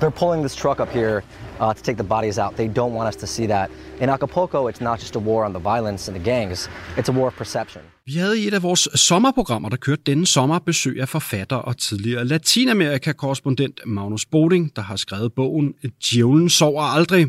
[0.00, 1.22] They're pulling this truck up here
[1.60, 2.56] uh, to take the bodies out.
[2.56, 3.70] They don't want us to see that.
[4.00, 7.12] In Acapulco, it's not just a war on the violence and the gangs, it's a
[7.12, 7.82] war of perception.
[8.06, 11.76] Vi havde i et af vores sommerprogrammer, der kørte denne sommer, besøg af forfatter og
[11.76, 17.26] tidligere Latinamerika-korrespondent Magnus Boding, der har skrevet bogen Djævlen sover aldrig.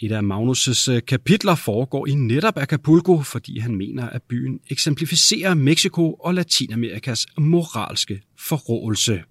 [0.00, 5.54] Et af Magnus' øh, kapitler foregår i netop Acapulco, fordi han mener, at byen eksemplificerer
[5.54, 9.22] Mexico og Latinamerikas moralske forrådelse.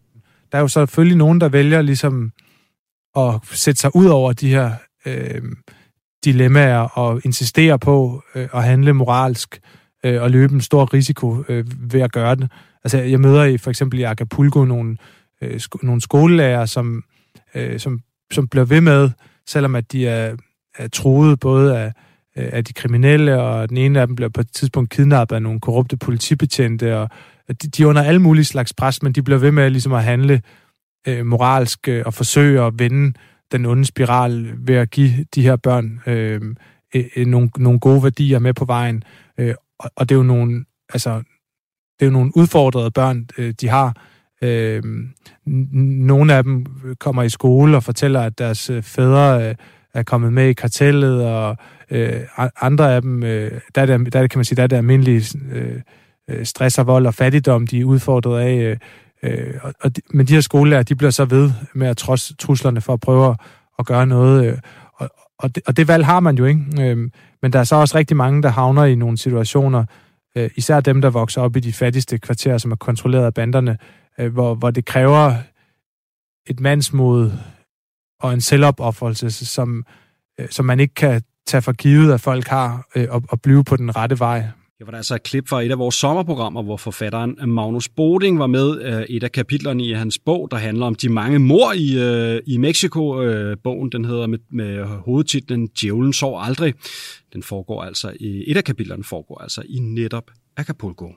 [0.51, 2.31] Der er jo selvfølgelig nogen, der vælger ligesom
[3.17, 4.71] at sætte sig ud over de her
[5.05, 5.41] øh,
[6.25, 9.59] dilemmaer og insistere på øh, at handle moralsk
[10.05, 12.51] øh, og løbe en stor risiko øh, ved at gøre det.
[12.83, 14.97] Altså, jeg møder i for eksempel i Acapulco nogle,
[15.41, 17.03] øh, sko- nogle skolelærer, som,
[17.55, 17.99] øh, som,
[18.33, 19.09] som bliver ved med,
[19.47, 20.35] selvom at de er,
[20.77, 21.93] er troet både af,
[22.37, 25.41] øh, af de kriminelle, og den ene af dem bliver på et tidspunkt kidnappet af
[25.41, 27.09] nogle korrupte politibetjente, og
[27.49, 30.03] de, de er under alle mulige slags pres, men de bliver ved med ligesom at
[30.03, 30.41] handle
[31.07, 33.13] øh, moralsk øh, og forsøge at vende
[33.51, 36.41] den onde spiral ved at give de her børn øh,
[36.95, 39.03] øh, øh nogle, nogle gode værdier med på vejen.
[39.37, 41.23] Øh, og, og det er jo nogle, altså,
[41.99, 43.95] det er jo nogle udfordrede børn, øh, de har.
[44.41, 44.83] Øh,
[45.45, 46.65] nogle af dem
[46.99, 49.55] kommer i skole og fortæller, at deres øh, fædre øh,
[49.95, 51.57] er kommet med i kartellet, og
[51.91, 52.21] øh,
[52.61, 55.39] andre af dem, øh, der, er det, der kan man sige, der er det almindelige
[55.51, 55.81] øh,
[56.29, 58.55] øh, stress og vold og fattigdom, de er udfordret af.
[58.55, 58.77] Øh,
[59.23, 62.33] øh, og, og de, men de her skolelærer, de bliver så ved med at trods
[62.39, 63.35] truslerne for at prøve at,
[63.79, 64.45] at gøre noget.
[64.45, 64.57] Øh,
[64.95, 66.61] og, og, det, og det valg har man jo ikke.
[66.81, 66.97] Øh,
[67.41, 69.85] men der er så også rigtig mange, der havner i nogle situationer,
[70.37, 73.77] øh, især dem, der vokser op i de fattigste kvarterer, som er kontrolleret af banderne,
[74.19, 75.33] øh, hvor, hvor det kræver
[76.47, 77.31] et mandsmod
[78.19, 79.85] og en selvopoffrelse, som,
[80.39, 83.63] øh, som man ikke kan tage for givet, at folk har, øh, og, og blive
[83.63, 84.43] på den rette vej.
[84.79, 88.39] Det var der altså et klip fra et af vores sommerprogrammer, hvor forfatteren Magnus Boding
[88.39, 88.81] var med.
[88.81, 92.41] Øh, et af kapitlerne i hans bog, der handler om de mange mor i, øh,
[92.47, 93.21] i Mexico.
[93.21, 96.73] Øh, bogen den hedder med, med hovedtitlen Djævlen sov aldrig.
[97.33, 101.11] Den foregår altså i, et af kapitlerne foregår altså i netop Acapulco.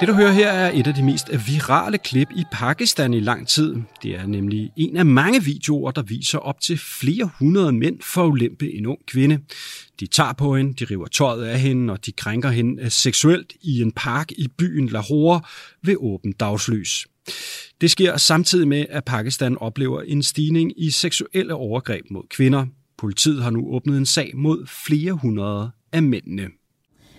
[0.00, 3.48] Det du hører her er et af de mest virale klip i Pakistan i lang
[3.48, 3.76] tid.
[4.02, 8.26] Det er nemlig en af mange videoer, der viser op til flere hundrede mænd for
[8.26, 9.38] ulempe en ung kvinde.
[10.00, 13.52] De tager på hende, de river tøjet af hende, og de krænker hende øh, seksuelt
[13.62, 15.40] i en park i byen Lahore
[15.82, 17.06] ved åben dagslys.
[17.80, 22.66] Det sker samtidig med, at Pakistan oplever en stigning i seksuelle overgreb mod kvinder.
[22.98, 26.48] Politiet har nu åbnet en sag mod flere hundrede af mændene.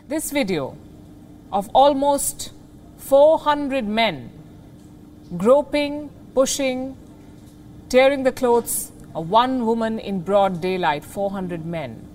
[0.09, 0.75] This video
[1.51, 2.56] of almost
[3.07, 4.29] 400 men
[5.37, 6.97] groping, pushing,
[7.89, 12.05] tearing the clothes of one woman in broad daylight, 400 men.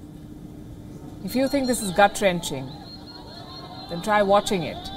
[1.24, 2.68] If you think this is gut wrenching,
[3.88, 4.90] then try watching it.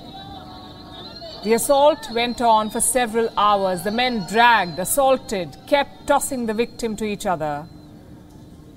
[1.43, 3.83] The assault went on for several hours.
[3.83, 7.65] The men dragged, assaulted, kept tossing the victim to each other,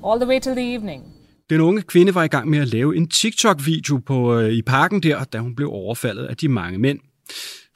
[0.03, 1.03] all the way till the evening.
[1.51, 5.03] Den unge kvinde var i gang med at lave en TikTok-video på, øh, i parken
[5.03, 6.99] der, da hun blev overfaldet af de mange mænd.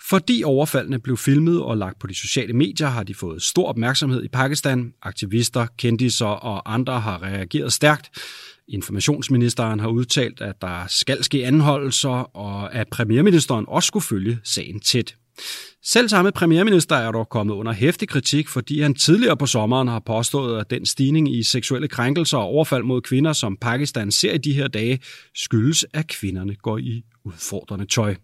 [0.08, 4.24] Fordi overfaldene blev filmet og lagt på de sociale medier, har de fået stor opmærksomhed
[4.24, 4.92] i Pakistan.
[5.02, 8.10] Aktivister, kendiser og andre har reageret stærkt.
[8.68, 14.80] Informationsministeren har udtalt, at der skal ske anholdelser, og at premierministeren også skulle følge sagen
[14.80, 15.16] tæt.
[15.84, 20.02] Selv samme premierminister er dog kommet under hæftig kritik, fordi han tidligere på sommeren har
[20.06, 24.38] påstået, at den stigning i seksuelle krænkelser og overfald mod kvinder, som Pakistan ser i
[24.38, 24.98] de her dage,
[25.34, 28.14] skyldes, at kvinderne går i udfordrende tøj.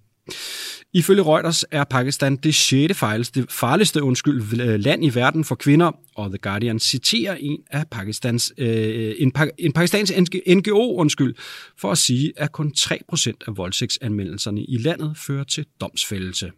[0.92, 5.92] Ifølge Reuters er Pakistan det sjette farligste, farligste undskyld, øh, land i verden for kvinder,
[6.14, 10.12] og The Guardian citerer en af Pakistans, øh, en, en pakistansk
[10.48, 11.34] NGO undskyld,
[11.78, 16.50] for at sige, at kun 3% af voldtægtsanmeldelserne i landet fører til domsfældelse.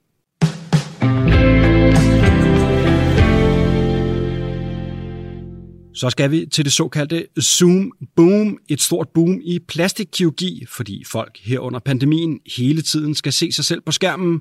[6.00, 11.38] Så skal vi til det såkaldte Zoom Boom, et stort boom i plastikkirurgi, fordi folk
[11.44, 14.40] her under pandemien hele tiden skal se sig selv på skærmen,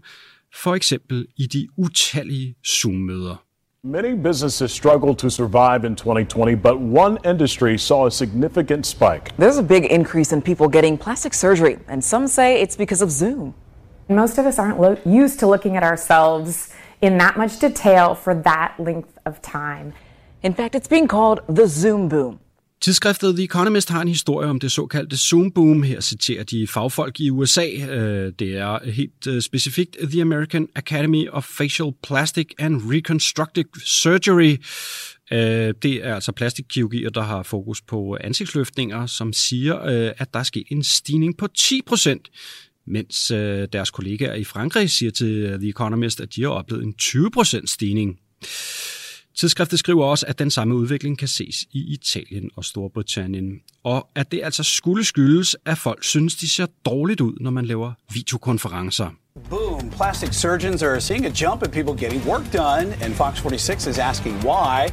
[0.56, 3.44] for eksempel i de utallige Zoom-møder.
[3.84, 9.26] Many businesses struggled to survive in 2020, but one industry saw a significant spike.
[9.40, 13.12] There's a big increase in people getting plastic surgery, and some say it's because of
[13.12, 13.54] Zoom.
[14.10, 16.70] Most of us aren't lo- used to looking at ourselves
[17.02, 19.94] in that much detail for that length of time.
[20.44, 22.40] In fact, it's being called the Zoom Boom.
[22.82, 25.84] Tidsskriftet The Economist har en historie om det såkaldte Zoom Boom.
[25.84, 27.66] Her citerer de fagfolk i USA.
[27.66, 34.58] Øh, det er helt øh, specifikt The American Academy of Facial Plastic and Reconstructive Surgery.
[35.32, 39.76] Øh, det er altså plastikkirurgier, der har fokus på ansigtsløftninger, som siger,
[40.18, 42.28] at der er sket en stigning på 10 procent
[42.88, 43.28] mens
[43.74, 47.70] deres kollegaer i Frankrig siger til The Economist, at de har oplevet en 20 procent
[47.70, 48.20] stigning.
[49.40, 54.32] Tidsskriftet skriver også, at den samme udvikling kan ses i Italien og Storbritannien, og at
[54.32, 59.10] det altså skulle skyldes, at folk synes, de ser dårligt ud, når man laver videokonferencer.
[59.50, 59.90] Boom.
[59.90, 63.98] Plastic surgeons are seeing a jump in people getting work done, and Fox 46 is
[63.98, 64.88] asking why.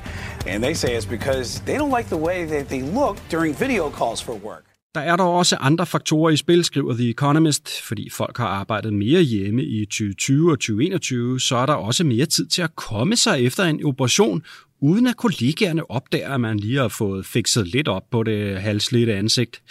[0.47, 3.90] And they say it's because they don't like the way that they look during video
[3.90, 4.76] calls for work.
[4.97, 8.92] Der er dog også andre faktorer i spil, skriver The Economist, fordi folk har arbejdet
[8.92, 13.16] mere hjemme i 2020 og 2021, så er der også mere tid til at komme
[13.16, 14.42] sig efter en operation,
[14.80, 19.14] uden at kollegaerne opdager, at man lige har fået fikset lidt op på det halslidte
[19.14, 19.62] ansigt.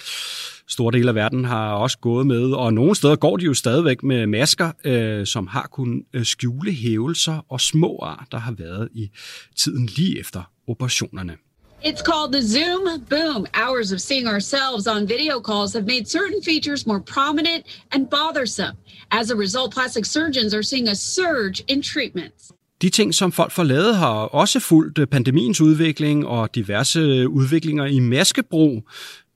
[0.67, 4.03] Store dele af verden har også gået med, og nogle steder går de jo stadigvæk
[4.03, 8.89] med masker, øh, som har kunnet øh, skjule hævelser og små ar, der har været
[8.93, 9.09] i
[9.55, 11.37] tiden lige efter operationerne.
[11.85, 13.45] It's called the Zoom Boom.
[13.53, 18.75] Hours of seeing ourselves on video calls have made certain features more prominent and bothersome.
[19.11, 22.51] As a result, plastic surgeons are seeing a surge in treatments.
[22.81, 27.29] De ting, som folk får lavet, har også fulgt øh, pandemiens udvikling og diverse øh,
[27.29, 28.83] udviklinger i maskebrug.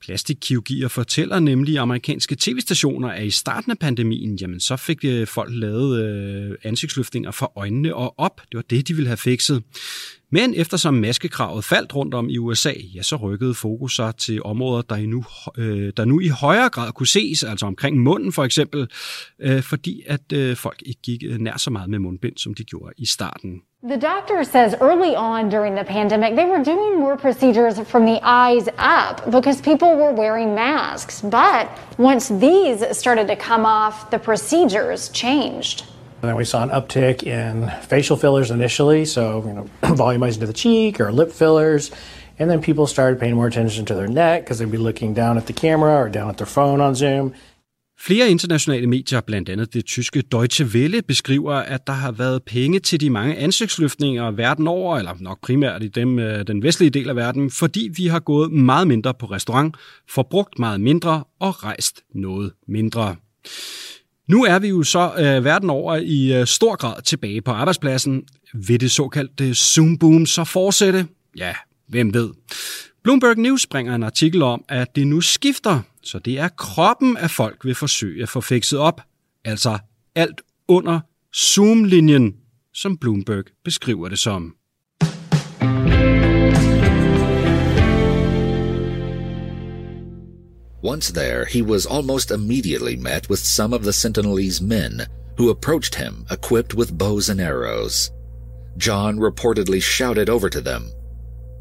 [0.01, 5.49] Plastikkirurgier fortæller nemlig amerikanske tv-stationer, at i starten af pandemien, jamen så fik øh, folk
[5.53, 8.41] lavet øh, ansigtsløftninger for øjnene og op.
[8.41, 9.63] Det var det, de ville have fikset.
[10.31, 14.81] Men eftersom maskekravet faldt rundt om i USA, ja, så rykkede fokus sig til områder,
[14.81, 15.25] der, nu,
[15.57, 18.87] øh, der nu i højere grad kunne ses, altså omkring munden for eksempel,
[19.39, 22.63] øh, fordi at øh, folk ikke gik øh, nær så meget med mundbind, som de
[22.63, 23.61] gjorde i starten.
[23.81, 28.19] The doctor says early on during the pandemic, they were doing more procedures from the
[28.21, 31.21] eyes up because people were wearing masks.
[31.21, 35.85] But once these started to come off, the procedures changed.
[36.21, 40.45] And then we saw an uptick in facial fillers initially, so you know, volumizing to
[40.45, 41.89] the cheek or lip fillers.
[42.37, 45.37] And then people started paying more attention to their neck because they'd be looking down
[45.37, 47.33] at the camera or down at their phone on Zoom.
[48.01, 52.79] Flere internationale medier, blandt andet det tyske Deutsche Welle, beskriver, at der har været penge
[52.79, 57.09] til de mange ansigtsløftninger verden over, eller nok primært i dem, øh, den vestlige del
[57.09, 59.75] af verden, fordi vi har gået meget mindre på restaurant,
[60.09, 63.15] forbrugt meget mindre og rejst noget mindre.
[64.27, 68.23] Nu er vi jo så øh, verden over i øh, stor grad tilbage på arbejdspladsen.
[68.53, 71.07] Vil det såkaldte Zoom-boom så fortsætte?
[71.37, 71.53] Ja,
[71.87, 72.29] hvem ved.
[73.03, 77.31] Bloomberg News bringer en artikel om, at det nu skifter, så det er kroppen af
[77.31, 79.01] folk vil forsøge at få fikset op.
[79.45, 79.77] Altså
[80.15, 80.99] alt under
[81.35, 82.35] Zoom-linjen,
[82.73, 84.55] som Bloomberg beskriver det som.
[90.83, 95.01] Once there, he was almost immediately met with some of the Sentinelese men,
[95.37, 98.11] who approached him equipped with bows and arrows.
[98.77, 100.83] John reportedly shouted over to them,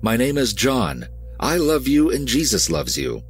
[0.03, 1.05] My name is John.
[1.43, 3.20] I love you and Jesus loves you.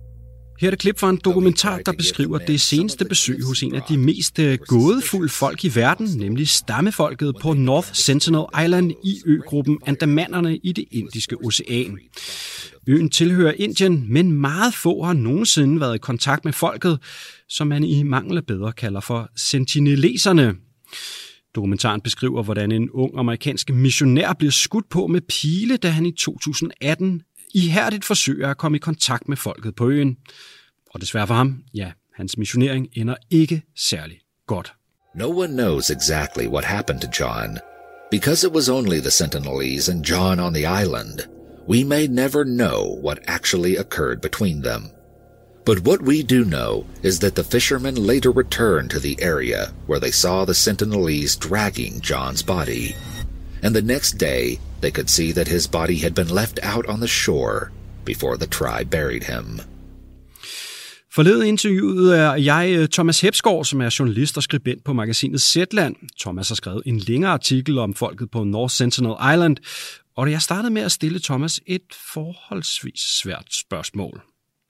[0.60, 3.82] Her er det klip fra en dokumentar, der beskriver det seneste besøg hos en af
[3.88, 9.78] de mest øh, gådefulde folk i verden, nemlig stammefolket på North Sentinel Island i øgruppen
[9.86, 11.98] Andamanerne i det Indiske Ocean.
[12.88, 16.98] Øen tilhører Indien, men meget få har nogensinde været i kontakt med folket,
[17.48, 20.54] som man i mangel bedre kalder for sentineleserne.
[21.54, 26.12] Dokumentaren beskriver, hvordan en ung amerikansk missionær bliver skudt på med pile, da han i
[26.12, 27.22] 2018
[27.54, 30.16] ihærdigt forsøger at komme i kontakt med folket på øen.
[30.94, 34.72] Og desværre for ham, ja, hans missionering ender ikke særlig godt.
[35.14, 37.58] No one knows exactly what happened to John.
[38.10, 41.20] Because it was only the Sentinelese and John on the island,
[41.68, 44.90] we may never know what actually occurred between them.
[45.64, 50.00] But what we do know is that the fishermen later returned to the area where
[50.00, 52.96] they saw the Sentinelese dragging John's body.
[53.62, 56.98] And the next day, they could see that his body had been left out on
[56.98, 57.70] the shore
[58.04, 59.60] before the tribe buried him.
[61.12, 65.96] Forledet interviewet er jeg øh, Thomas Hepsgaard, som er journalist og skribent på magasinet Zetland.
[66.20, 69.56] Thomas har skrevet en længere artikel om folket på North Sentinel Island,
[70.16, 71.82] og jeg startede med at stille Thomas et
[72.14, 74.22] forholdsvis svært spørgsmål.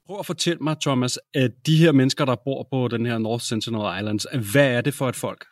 [0.07, 3.45] Prøv at fortælle mig, Thomas, at de her mennesker, der bor på den her North
[3.45, 5.47] Sentinel Islands, hvad er det for et folk?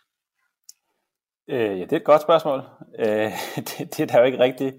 [1.48, 2.62] Øh, ja, det er et godt spørgsmål.
[2.98, 3.32] Øh,
[3.68, 4.72] det, det er der jo ikke rigtig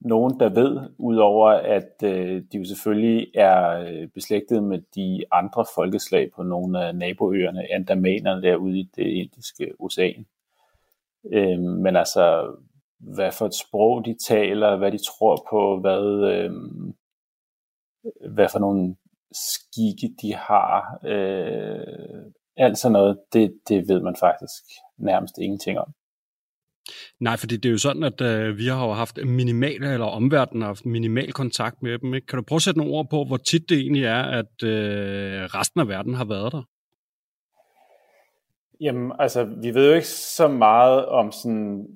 [0.00, 5.64] nogen, der ved, udover at øh, de jo selvfølgelig er øh, beslægtet med de andre
[5.74, 10.26] folkeslag på nogle af naboøerne, andamanerne derude i det indiske ocean.
[11.32, 12.54] Øh, men altså,
[12.98, 16.52] hvad for et sprog de taler, hvad de tror på, hvad, øh,
[18.34, 18.96] hvad for nogle
[19.32, 24.62] skikke de har, øh, alt sådan noget, det, det ved man faktisk
[24.98, 25.92] nærmest ingenting om.
[27.20, 30.62] Nej, fordi det er jo sådan, at øh, vi har jo haft minimal, eller omverdenen
[30.62, 32.14] har haft minimal kontakt med dem.
[32.14, 32.26] Ikke?
[32.26, 35.42] Kan du prøve at sætte nogle ord på, hvor tit det egentlig er, at øh,
[35.44, 36.62] resten af verden har været der?
[38.80, 41.86] Jamen, altså, vi ved jo ikke så meget om sådan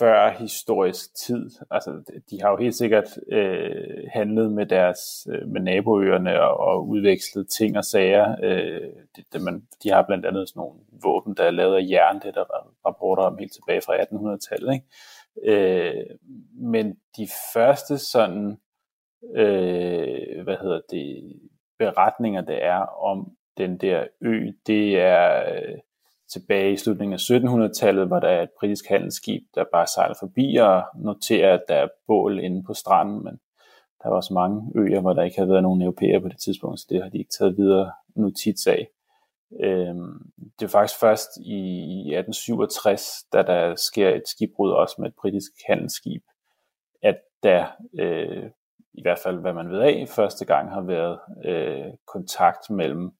[0.00, 1.50] før historisk tid.
[1.70, 1.90] Altså,
[2.30, 7.48] de har jo helt sikkert øh, handlet med deres øh, med naboøerne og, og udvekslet
[7.48, 8.36] ting og sager.
[8.42, 11.86] Øh, det, det, man, de har blandt andet sådan nogle våben, der er lavet af
[11.90, 14.74] jern, det der var rapporter om helt tilbage fra 1800-tallet.
[14.74, 14.86] Ikke?
[15.44, 16.04] Øh,
[16.54, 18.58] men de første sådan,
[19.34, 21.32] øh, hvad hedder det,
[21.78, 22.80] beretninger, der er
[23.10, 25.54] om den der ø, det er...
[25.54, 25.78] Øh,
[26.32, 30.56] tilbage i slutningen af 1700-tallet, hvor der er et britisk handelsskib, der bare sejler forbi
[30.56, 33.40] og noterer, at der er bål inde på stranden, men
[34.02, 36.80] der var også mange øer, hvor der ikke havde været nogen europæer på det tidspunkt,
[36.80, 38.88] så det har de ikke taget videre notits af.
[39.60, 41.60] Øhm, det er faktisk først i
[42.14, 46.22] 1867, da der sker et skibbrud også med et britisk handelsskib,
[47.02, 47.66] at der
[48.00, 48.50] øh,
[48.94, 53.12] i hvert fald hvad man ved af, første gang har været øh, kontakt mellem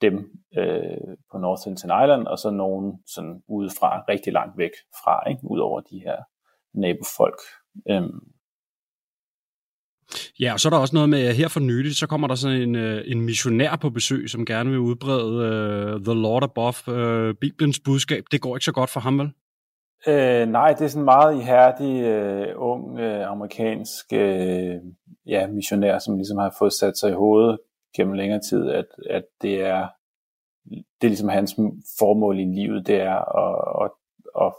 [0.00, 4.70] dem øh, på North Hinton Island, og så nogen sådan udefra, rigtig langt væk
[5.04, 5.40] fra, ikke?
[5.42, 6.16] ud over de her
[6.74, 7.40] nabofolk.
[7.90, 8.20] Øhm.
[10.40, 12.34] Ja, og så er der også noget med, at her for nylig, så kommer der
[12.34, 15.34] sådan en, øh, en missionær på besøg, som gerne vil udbrede
[15.94, 18.24] uh, The Lord Above, uh, Bibelens budskab.
[18.32, 19.32] Det går ikke så godt for ham, vel?
[20.06, 24.74] Øh, nej, det er sådan en meget ihærdig, øh, ung, øh, amerikansk øh,
[25.26, 27.58] ja, missionær, som ligesom har fået sat sig i hovedet
[27.96, 29.88] gennem længere tid, at, at det er
[30.70, 31.54] det er ligesom hans
[31.98, 33.90] formål i livet, det er at, at,
[34.46, 34.52] at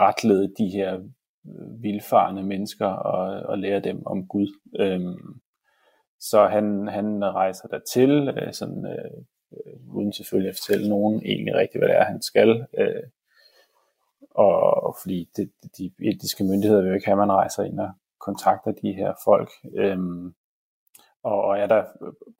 [0.00, 4.48] retlede de her øh, vilfarende mennesker og, og lære dem om Gud.
[4.78, 5.40] Øhm,
[6.20, 9.22] så han, han rejser dertil, øh, sådan, øh,
[9.94, 12.66] uden selvfølgelig at fortælle nogen egentlig rigtigt, hvad det er, han skal.
[12.78, 13.02] Øh,
[14.30, 17.90] og fordi det, de etiske myndigheder vil jo ikke have, at man rejser ind og
[18.18, 19.50] kontakter de her folk.
[19.74, 20.34] Øhm,
[21.22, 21.84] og, og ja, der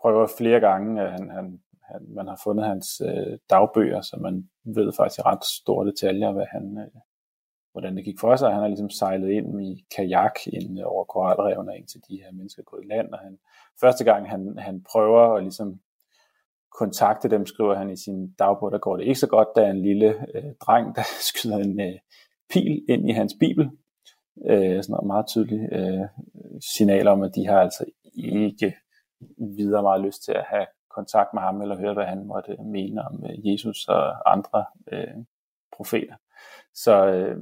[0.00, 4.48] prøver flere gange, at han, han, han, man har fundet hans øh, dagbøger, så man
[4.64, 7.00] ved faktisk i ret store detaljer, hvad han, øh,
[7.72, 8.52] hvordan det gik for sig.
[8.52, 12.32] Han har ligesom sejlet ind i kajak ind øh, over koralrevene, ind til de her
[12.32, 13.38] mennesker gået i land, og han,
[13.80, 15.80] første gang han, han prøver at ligesom
[16.78, 19.82] kontakte dem, skriver han i sin dagbog, der går det ikke så godt, da en
[19.82, 21.98] lille øh, dreng, der skyder en øh,
[22.50, 23.70] pil ind i hans bibel.
[24.50, 26.06] Øh, sådan en meget tydelig øh,
[26.76, 27.84] signal om, at de har altså
[28.14, 28.76] ikke
[29.56, 33.02] videre meget lyst til at have kontakt med ham, eller høre, hvad han måtte mene
[33.02, 35.24] om øh, Jesus og andre øh,
[35.76, 36.16] profeter.
[36.74, 37.36] Så, øh,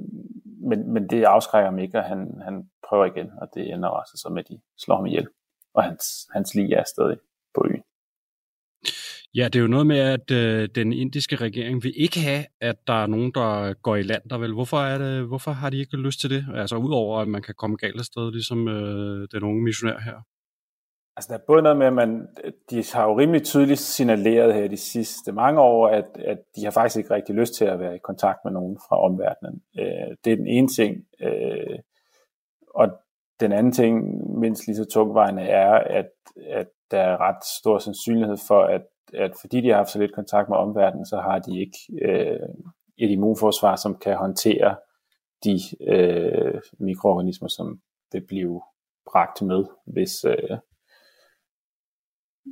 [0.69, 4.13] men, men det afskrækker ham ikke, og han, han prøver igen, og det ender også
[4.17, 5.29] så med, at de slår ham ihjel.
[5.75, 7.19] Og hans, hans lige er stadig
[7.55, 7.83] på øen.
[9.35, 12.77] Ja, det er jo noget med, at øh, den indiske regering vil ikke have, at
[12.87, 14.53] der er nogen, der går i land der vel.
[14.53, 16.47] Hvorfor, er det, hvorfor har de ikke lyst til det?
[16.55, 20.23] Altså udover, at man kan komme galt afsted, ligesom øh, den unge missionær her.
[21.17, 22.29] Altså der er både noget med, at man,
[22.71, 26.71] de har jo rimelig tydeligt signaleret her de sidste mange år, at, at de har
[26.71, 29.63] faktisk ikke rigtig lyst til at være i kontakt med nogen fra omverdenen.
[29.79, 31.05] Øh, det er den ene ting.
[31.21, 31.79] Øh,
[32.75, 32.89] og
[33.41, 34.05] den anden ting,
[34.39, 36.11] mindst lige så tungvejende, er, at,
[36.47, 38.83] at der er ret stor sandsynlighed for, at
[39.15, 42.49] at fordi de har haft så lidt kontakt med omverdenen, så har de ikke øh,
[42.99, 44.77] et immunforsvar, som kan håndtere
[45.45, 47.81] de øh, mikroorganismer, som
[48.13, 48.63] vil blive
[49.13, 50.59] bragt med, hvis, øh,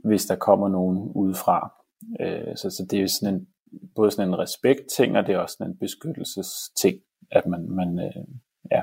[0.04, 1.72] hvis der kommer nogen udefra.
[2.20, 3.48] Øh, så, så det er jo sådan en,
[3.94, 6.96] både sådan en respekt-ting, og det er også sådan en beskyttelsesting,
[7.30, 8.24] at man, man øh,
[8.70, 8.82] ja,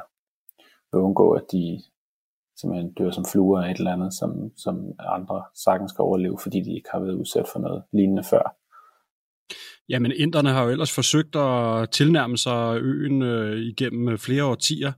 [0.91, 1.81] vil undgå, at de
[2.59, 6.59] simpelthen dør som fluer af et eller andet, som, som andre sagtens skal overleve, fordi
[6.61, 8.55] de ikke har været udsat for noget lignende før.
[9.89, 14.91] Jamen, inderne har jo ellers forsøgt at tilnærme sig øen øh, igennem flere årtier.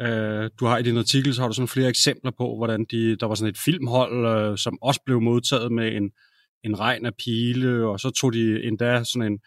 [0.00, 3.16] Øh, du har i din artikel, så har du sådan flere eksempler på, hvordan de,
[3.16, 6.10] der var sådan et filmhold, øh, som også blev modtaget med en,
[6.64, 9.38] en regn af pile, og så tog de endda sådan en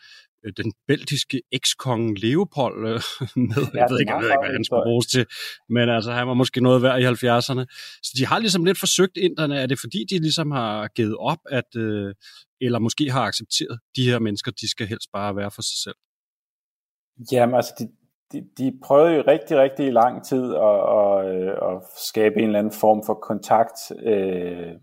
[0.45, 3.01] Øh, den belgiske ekskonge Leopold øh,
[3.49, 3.63] med.
[3.73, 5.25] Ja, jeg ved ikke, jeg ved ikke, hvad han skulle bruges til,
[5.69, 7.63] men altså, han var måske noget værd i 70'erne.
[8.03, 9.55] Så de har ligesom lidt forsøgt inderne.
[9.59, 12.15] Er det fordi, de ligesom har givet op, at, øh,
[12.61, 15.95] eller måske har accepteret, de her mennesker, de skal helst bare være for sig selv?
[17.31, 17.83] Jamen, altså, de,
[18.33, 22.59] de, de prøvede jo rigtig, rigtig lang tid at, at, øh, at skabe en eller
[22.59, 24.73] anden form for kontakt øh,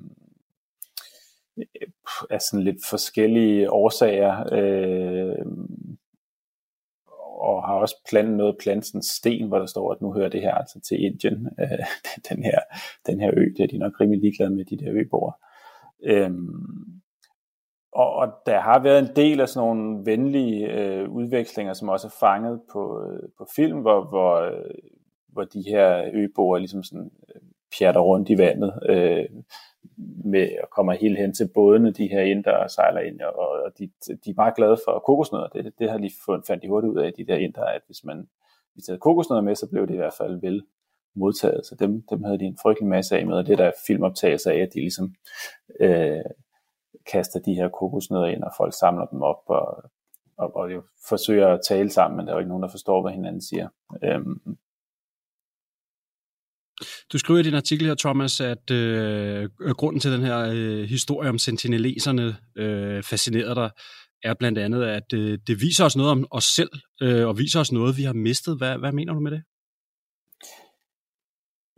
[2.30, 5.46] af sådan lidt forskellige årsager, øh,
[7.40, 10.54] og har også plantet noget planten sten, hvor der står, at nu hører det her
[10.54, 11.86] altså til Indien, øh,
[12.28, 12.58] den, her,
[13.06, 15.32] den her ø, det er de nok rimelig ligeglade med, de der øboere.
[16.02, 16.30] Øh,
[17.92, 22.06] og, og der har været en del af sådan nogle venlige øh, udvekslinger, som også
[22.06, 24.74] er fanget på, øh, på film, hvor, hvor, øh,
[25.28, 27.40] hvor de her øboere ligesom sådan øh,
[27.78, 29.26] pjatter rundt i vandet, øh,
[30.24, 33.78] med at komme helt hen til bådene, de her indre og sejler ind, og, og
[33.78, 33.90] de,
[34.24, 35.48] de er meget glade for kokosnødder.
[35.48, 38.04] Det, det har lige fundet, fandt de hurtigt ud af, de der indre, at hvis
[38.04, 38.28] man
[38.74, 40.62] hvis havde kokosnødder med, så blev det i hvert fald vel
[41.16, 41.66] modtaget.
[41.66, 44.58] Så dem, dem havde de en frygtelig masse af med, og det der filmoptagelser af,
[44.58, 45.14] at de ligesom
[45.80, 46.24] øh,
[47.12, 49.90] kaster de her kokosnødder ind, og folk samler dem op, og,
[50.38, 53.02] og, og jo forsøger at tale sammen, men der er jo ikke nogen, der forstår,
[53.02, 53.68] hvad hinanden siger.
[54.04, 54.56] Øhm,
[57.12, 61.28] du skriver i din artikel her, Thomas, at øh, grunden til den her øh, historie
[61.28, 63.70] om sentineleserne øh, fascinerer dig,
[64.22, 66.70] er blandt andet, at øh, det viser os noget om os selv,
[67.02, 68.58] øh, og viser os noget, vi har mistet.
[68.58, 69.42] Hvad, hvad mener du med det?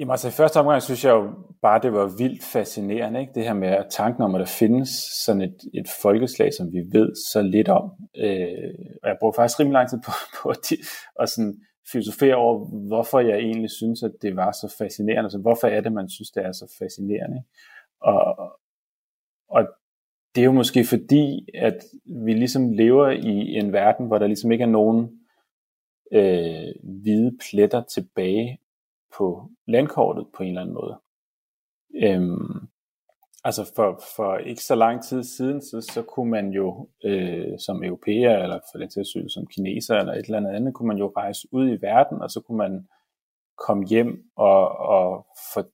[0.03, 1.31] Jamen altså i første omgang synes jeg jo
[1.63, 3.33] bare, det var vildt fascinerende, ikke?
[3.35, 4.89] det her med at tanken om, at der findes
[5.25, 7.91] sådan et, et folkeslag, som vi ved så lidt om.
[8.17, 10.73] Øh, og jeg brugte faktisk rimelig lang tid på, på at,
[11.21, 11.55] at sådan
[11.93, 15.23] filosofere over, hvorfor jeg egentlig synes, at det var så fascinerende.
[15.23, 17.43] Altså, hvorfor er det, man synes, det er så fascinerende?
[18.01, 18.25] Og,
[19.49, 19.63] og
[20.35, 21.79] det er jo måske fordi, at
[22.27, 25.11] vi ligesom lever i en verden, hvor der ligesom ikke er nogen
[26.13, 28.59] øh, hvide pletter tilbage
[29.19, 30.99] på landkortet på en eller anden måde.
[31.95, 32.69] Øhm,
[33.45, 37.85] altså for, for ikke så lang tid siden, så, så kunne man jo øh, som
[37.85, 41.13] europæer, eller for den tilsyn som kineser, eller et eller andet andet, kunne man jo
[41.17, 42.89] rejse ud i verden, og så kunne man
[43.59, 45.67] komme hjem og, og for,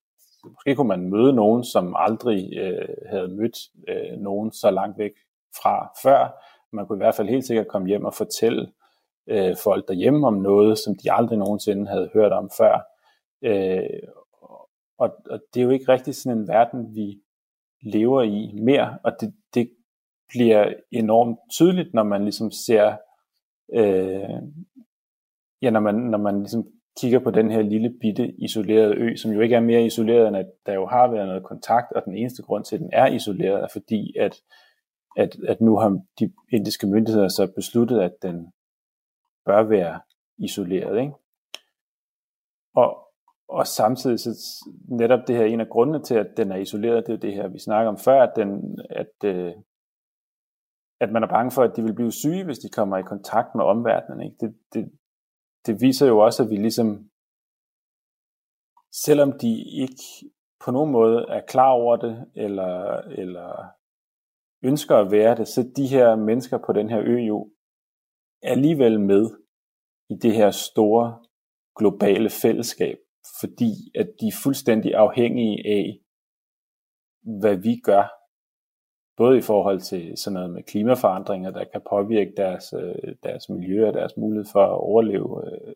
[0.45, 3.57] måske kunne man møde nogen, som aldrig øh, havde mødt
[3.89, 5.13] øh, nogen så langt væk
[5.63, 6.45] fra før.
[6.73, 8.73] Man kunne i hvert fald helt sikkert komme hjem og fortælle
[9.27, 12.98] øh, folk derhjemme om noget, som de aldrig nogensinde havde hørt om før.
[13.43, 14.03] Øh,
[14.99, 17.21] og, og det er jo ikke rigtig sådan en verden, vi
[17.83, 19.71] lever i mere, og det, det
[20.29, 22.97] bliver enormt tydeligt, når man ligesom ser,
[23.73, 24.43] øh,
[25.63, 26.67] ja, når man, når man ligesom
[27.01, 30.37] kigger på den her lille bitte isolerede ø, som jo ikke er mere isoleret, end
[30.37, 33.07] at der jo har været noget kontakt, og den eneste grund til, at den er
[33.07, 34.37] isoleret, er fordi, at,
[35.17, 38.53] at, at nu har de indiske myndigheder så besluttet, at den
[39.45, 40.01] bør være
[40.39, 41.01] isoleret.
[41.01, 41.13] Ikke?
[42.75, 43.08] Og,
[43.49, 44.31] og samtidig så
[44.89, 47.49] netop det her en af grundene til, at den er isoleret, det er det her,
[47.49, 49.53] vi snakker om før, at, den, at, øh,
[51.01, 53.55] at man er bange for, at de vil blive syge, hvis de kommer i kontakt
[53.55, 54.21] med omverdenen.
[54.23, 54.37] Ikke?
[54.41, 54.93] Det, det,
[55.67, 57.11] det viser jo også, at vi ligesom,
[58.93, 60.03] selvom de ikke
[60.65, 63.79] på nogen måde er klar over det, eller, eller
[64.63, 67.51] ønsker at være det, så de her mennesker på den her ø jo
[68.43, 69.31] alligevel med
[70.11, 71.25] i det her store
[71.79, 72.99] globale fællesskab,
[73.41, 75.99] fordi at de er fuldstændig afhængige af,
[77.23, 78.19] hvad vi gør,
[79.17, 83.89] både i forhold til sådan noget med klimaforandringer, der kan påvirke deres, øh, deres miljø
[83.89, 85.75] og deres mulighed for at overleve øh,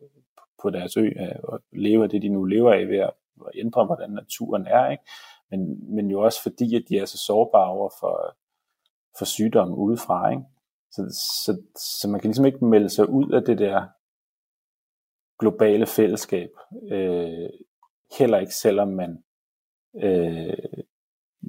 [0.63, 3.13] på deres ø øh, og leve af det, de nu lever af ved at
[3.55, 4.91] ændre, hvordan naturen er.
[4.91, 5.05] Ikke?
[5.51, 8.37] Men, men jo også fordi, at de er så sårbare over for,
[9.19, 10.31] for sygdomme udefra.
[10.31, 10.43] Ikke?
[10.91, 11.03] Så,
[11.45, 11.63] så,
[12.01, 13.87] så man kan ligesom ikke melde sig ud af det der
[15.39, 16.51] globale fællesskab,
[16.93, 17.51] øh,
[18.19, 19.25] heller ikke selvom man
[20.03, 20.83] øh,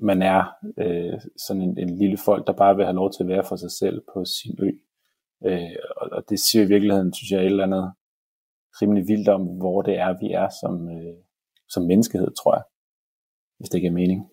[0.01, 0.43] man er
[0.77, 3.55] øh, sådan en, en lille folk, der bare vil have lov til at være for
[3.55, 4.69] sig selv på sin ø.
[5.45, 7.93] Øh, og, og det siger i virkeligheden, synes jeg, et eller andet
[8.81, 11.15] rimelig vildt om, hvor det er, vi er som, øh,
[11.69, 12.63] som menneskehed, tror jeg.
[13.59, 14.29] Hvis det giver mening.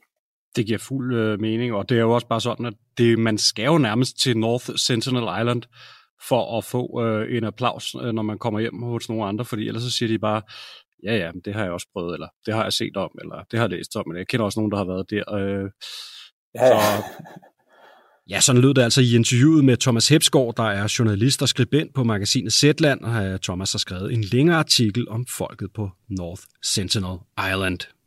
[0.56, 3.38] Det giver fuld øh, mening, og det er jo også bare sådan, at det, man
[3.38, 5.62] skal jo nærmest til North Sentinel Island
[6.28, 9.68] for at få øh, en applaus, øh, når man kommer hjem hos nogle andre, fordi
[9.68, 10.42] ellers så siger de bare,
[11.04, 13.58] ja, ja, det har jeg også prøvet, eller det har jeg set om, eller det
[13.58, 15.34] har jeg læst om, men jeg kender også nogen, der har været der.
[15.34, 15.70] Øh,
[16.54, 16.80] ja, ja.
[16.80, 17.02] Så,
[18.30, 21.94] ja, sådan lød det altså i interviewet med Thomas Hepsgaard, der er journalist og skribent
[21.94, 27.18] på magasinet Zetland, og Thomas har skrevet en længere artikel om folket på North Sentinel
[27.48, 27.99] Island.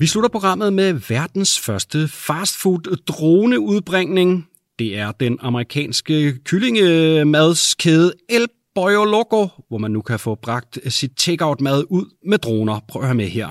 [0.00, 4.48] Vi slutter programmet med verdens første fastfood droneudbringning.
[4.78, 11.10] Det er den amerikanske kyllingemadskæde El Pollo Loco, hvor man nu kan få bragt sit
[11.16, 12.80] takeout-mad ud med droner.
[12.88, 13.46] Prøv at høre med her.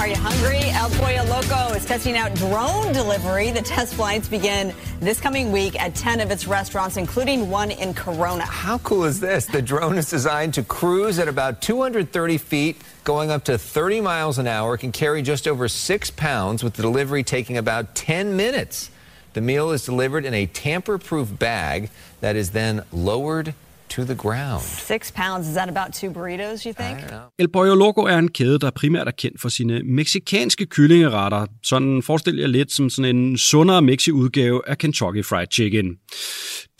[0.00, 0.64] Are you hungry?
[0.82, 3.48] El Pollo Loco is testing out drone delivery.
[3.58, 4.64] The test flights begin
[5.00, 8.44] this coming week at 10 of its restaurants, including one in Corona.
[8.64, 9.46] How cool is this?
[9.46, 14.38] The drone is designed to cruise at about 230 feet, going up to 30 miles
[14.38, 14.76] an hour.
[14.76, 18.90] Can carry just over six pounds, with the delivery taking about 10 minutes.
[19.34, 21.90] The meal is delivered in a tamper-proof bag
[22.20, 23.54] that is then lowered
[23.94, 24.62] to the ground.
[24.62, 26.98] Six pounds, is that about two burritos, you think?
[27.38, 31.46] El Pollo Loco er en kæde, der primært er kendt for sine meksikanske kyllingeretter.
[31.62, 35.96] Sådan forestil jer lidt som sådan en sundere Mexi-udgave af Kentucky Fried Chicken.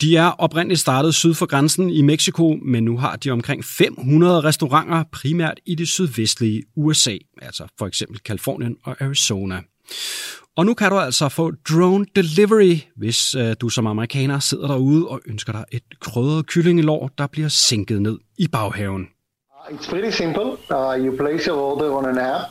[0.01, 4.41] De er oprindeligt startet syd for grænsen i Mexico, men nu har de omkring 500
[4.41, 9.61] restauranter, primært i det sydvestlige USA, altså for eksempel Kalifornien og Arizona.
[10.57, 15.07] Og nu kan du altså få drone delivery, hvis uh, du som amerikaner sidder derude
[15.07, 19.07] og ønsker dig et krydret kyllingelår, der bliver sænket ned i baghaven.
[19.69, 20.45] It's pretty simple.
[20.69, 22.49] Uh, you place your order on an app.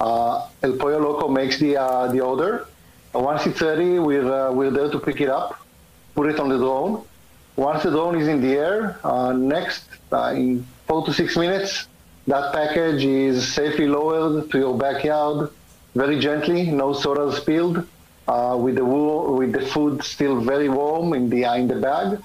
[0.00, 2.52] Uh, El Pollo Loco makes the, uh, the order.
[3.14, 5.48] Uh, once it's ready, we're, uh, we're there to pick it up,
[6.14, 7.02] put it on the drone.
[7.56, 11.88] Once the drone is in the air, uh, next, uh, in four to six minutes,
[12.28, 15.50] that package is safely lowered to your backyard
[15.94, 17.76] very gently, no soda spilled,
[18.28, 21.80] uh, with the wool, with the food still very warm in the uh, in the
[21.80, 22.18] bag,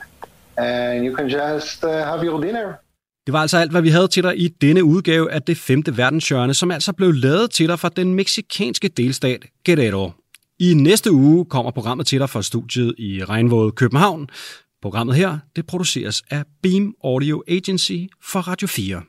[0.57, 2.79] and you can just uh, have your dinner.
[3.25, 5.97] Det var altså alt, hvad vi havde til dig i denne udgave af det femte
[5.97, 10.11] verdenshjørne, som altså blev lavet til dig fra den meksikanske delstat Guerrero.
[10.59, 14.29] I næste uge kommer programmet til dig fra studiet i Regnvåde København.
[14.81, 19.01] Programmet her, det produceres af Beam Audio Agency for Radio 4.